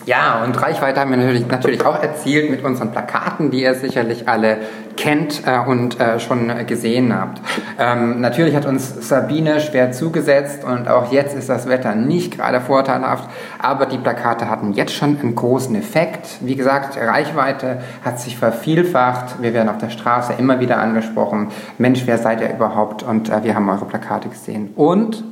Ja, 0.05 0.44
und 0.44 0.61
Reichweite 0.61 1.01
haben 1.01 1.11
wir 1.11 1.16
natürlich, 1.16 1.47
natürlich 1.47 1.87
auch 1.87 2.03
erzielt 2.03 2.51
mit 2.51 2.62
unseren 2.62 2.90
Plakaten, 2.92 3.51
die 3.51 3.62
ihr 3.62 3.75
sicherlich 3.75 4.29
alle 4.29 4.59
kennt 4.99 5.45
äh, 5.47 5.59
und 5.59 5.99
äh, 6.01 6.19
schon 6.21 6.67
gesehen 6.67 7.19
habt. 7.19 7.41
Ähm, 7.79 8.21
natürlich 8.21 8.55
hat 8.55 8.67
uns 8.67 9.09
Sabine 9.09 9.61
schwer 9.61 9.93
zugesetzt 9.93 10.65
und 10.65 10.89
auch 10.89 11.13
jetzt 11.13 11.37
ist 11.37 11.49
das 11.49 11.69
Wetter 11.69 11.95
nicht 11.95 12.37
gerade 12.37 12.61
vorteilhaft, 12.61 13.31
aber 13.59 13.87
die 13.87 13.99
Plakate 13.99 14.51
hatten 14.51 14.73
jetzt 14.73 14.93
schon 14.93 15.19
einen 15.21 15.35
großen 15.35 15.75
Effekt. 15.77 16.39
Wie 16.41 16.57
gesagt, 16.57 16.99
Reichweite 16.99 17.81
hat 18.05 18.21
sich 18.21 18.37
vervielfacht. 18.37 19.41
Wir 19.41 19.55
werden 19.55 19.69
auf 19.69 19.79
der 19.79 19.91
Straße 19.91 20.35
immer 20.37 20.61
wieder 20.61 20.79
angesprochen. 20.79 21.49
Mensch, 21.79 22.03
wer 22.05 22.19
seid 22.19 22.41
ihr 22.41 22.53
überhaupt? 22.53 23.03
Und 23.03 23.31
äh, 23.31 23.45
wir 23.45 23.55
haben 23.55 23.69
eure 23.69 23.85
Plakate 23.85 24.29
gesehen. 24.29 24.73
Und 24.75 25.23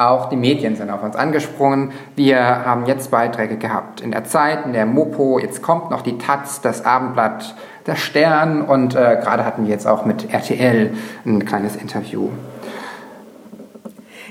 auch 0.00 0.30
die 0.30 0.36
Medien 0.36 0.76
sind 0.76 0.88
auf 0.88 1.02
uns 1.02 1.14
angesprungen. 1.14 1.92
Wir 2.16 2.38
haben 2.40 2.86
jetzt 2.86 3.10
Beiträge 3.10 3.58
gehabt 3.58 4.00
in 4.00 4.12
der 4.12 4.24
Zeit, 4.24 4.64
in 4.64 4.72
der 4.72 4.86
Mopo. 4.86 5.38
Jetzt 5.38 5.62
kommt 5.62 5.90
noch 5.90 6.00
die 6.00 6.16
Taz, 6.16 6.62
das 6.62 6.86
Abendblatt, 6.86 7.54
der 7.86 7.96
Stern 7.96 8.62
und 8.62 8.94
äh, 8.94 9.18
gerade 9.22 9.44
hatten 9.44 9.64
wir 9.64 9.70
jetzt 9.70 9.86
auch 9.86 10.04
mit 10.04 10.32
RTL 10.32 10.92
ein 11.24 11.44
kleines 11.44 11.76
Interview. 11.76 12.28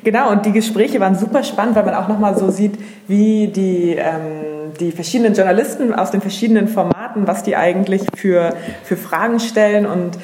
Genau, 0.03 0.31
und 0.31 0.45
die 0.45 0.53
Gespräche 0.53 0.99
waren 0.99 1.15
super 1.15 1.43
spannend, 1.43 1.75
weil 1.75 1.83
man 1.83 1.95
auch 1.95 2.07
nochmal 2.07 2.37
so 2.37 2.49
sieht, 2.51 2.79
wie 3.07 3.47
die 3.47 3.95
ähm, 3.97 4.59
die 4.79 4.91
verschiedenen 4.91 5.33
Journalisten 5.33 5.93
aus 5.93 6.11
den 6.11 6.21
verschiedenen 6.21 6.67
Formaten, 6.67 7.08
was 7.15 7.43
die 7.43 7.55
eigentlich 7.55 8.03
für, 8.15 8.53
für 8.83 8.97
Fragen 8.97 9.39
stellen. 9.39 9.85
Und 9.85 10.17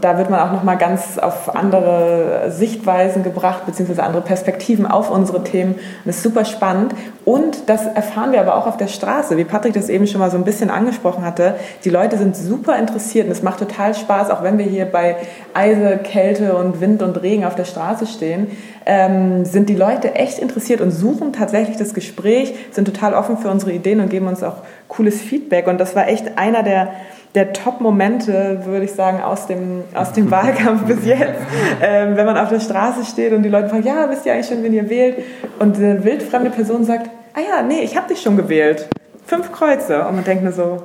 da 0.00 0.18
wird 0.18 0.30
man 0.30 0.40
auch 0.40 0.52
nochmal 0.52 0.76
ganz 0.76 1.18
auf 1.18 1.54
andere 1.54 2.50
Sichtweisen 2.50 3.22
gebracht, 3.22 3.66
beziehungsweise 3.66 4.02
andere 4.02 4.22
Perspektiven 4.22 4.86
auf 4.86 5.10
unsere 5.10 5.44
Themen. 5.44 5.74
Und 5.74 6.06
das 6.06 6.16
ist 6.16 6.22
super 6.22 6.44
spannend. 6.44 6.94
Und 7.24 7.68
das 7.68 7.86
erfahren 7.86 8.32
wir 8.32 8.40
aber 8.40 8.56
auch 8.56 8.66
auf 8.66 8.76
der 8.76 8.88
Straße, 8.88 9.36
wie 9.36 9.44
Patrick 9.44 9.74
das 9.74 9.88
eben 9.88 10.06
schon 10.06 10.20
mal 10.20 10.30
so 10.30 10.36
ein 10.36 10.44
bisschen 10.44 10.70
angesprochen 10.70 11.24
hatte. 11.24 11.54
Die 11.84 11.90
Leute 11.90 12.18
sind 12.18 12.36
super 12.36 12.78
interessiert 12.78 13.26
und 13.26 13.32
es 13.32 13.42
macht 13.42 13.58
total 13.58 13.94
Spaß, 13.94 14.30
auch 14.30 14.42
wenn 14.42 14.58
wir 14.58 14.64
hier 14.64 14.86
bei 14.86 15.16
Eise, 15.54 15.98
Kälte 16.02 16.56
und 16.56 16.80
Wind 16.80 17.02
und 17.02 17.20
Regen 17.22 17.44
auf 17.44 17.54
der 17.54 17.64
Straße 17.64 18.06
stehen, 18.06 18.48
ähm, 18.86 19.44
sind 19.44 19.68
die 19.68 19.76
Leute 19.76 20.14
echt 20.14 20.38
interessiert 20.38 20.80
und 20.80 20.90
suchen 20.90 21.32
tatsächlich 21.32 21.76
das 21.76 21.94
Gespräch, 21.94 22.54
sind 22.70 22.86
total 22.86 23.14
offen 23.14 23.38
für 23.38 23.50
unsere 23.50 23.72
Ideen 23.72 24.00
und 24.00 24.08
geben 24.08 24.26
uns 24.26 24.42
auch 24.42 24.56
cooles 24.90 25.22
Feedback. 25.22 25.66
Und 25.66 25.78
das 25.78 25.96
war 25.96 26.08
echt 26.08 26.36
einer 26.36 26.62
der, 26.62 26.92
der 27.34 27.54
Top-Momente, 27.54 28.60
würde 28.64 28.84
ich 28.84 28.92
sagen, 28.92 29.22
aus 29.22 29.46
dem, 29.46 29.84
aus 29.94 30.12
dem 30.12 30.30
Wahlkampf 30.30 30.84
bis 30.84 31.06
jetzt. 31.06 31.40
Ähm, 31.82 32.16
wenn 32.16 32.26
man 32.26 32.36
auf 32.36 32.50
der 32.50 32.60
Straße 32.60 33.04
steht 33.04 33.32
und 33.32 33.42
die 33.42 33.48
Leute 33.48 33.70
fragen, 33.70 33.86
ja, 33.86 34.10
wisst 34.10 34.26
ihr 34.26 34.34
eigentlich 34.34 34.48
schon, 34.48 34.62
wen 34.62 34.74
ihr 34.74 34.90
wählt? 34.90 35.24
Und 35.58 35.76
eine 35.76 36.04
wildfremde 36.04 36.50
Person 36.50 36.84
sagt, 36.84 37.08
ah 37.34 37.40
ja, 37.40 37.62
nee, 37.62 37.80
ich 37.80 37.96
habe 37.96 38.08
dich 38.08 38.20
schon 38.20 38.36
gewählt. 38.36 38.88
Fünf 39.26 39.50
Kreuze. 39.52 40.04
Und 40.06 40.16
man 40.16 40.24
denkt 40.24 40.42
nur 40.42 40.52
so, 40.52 40.82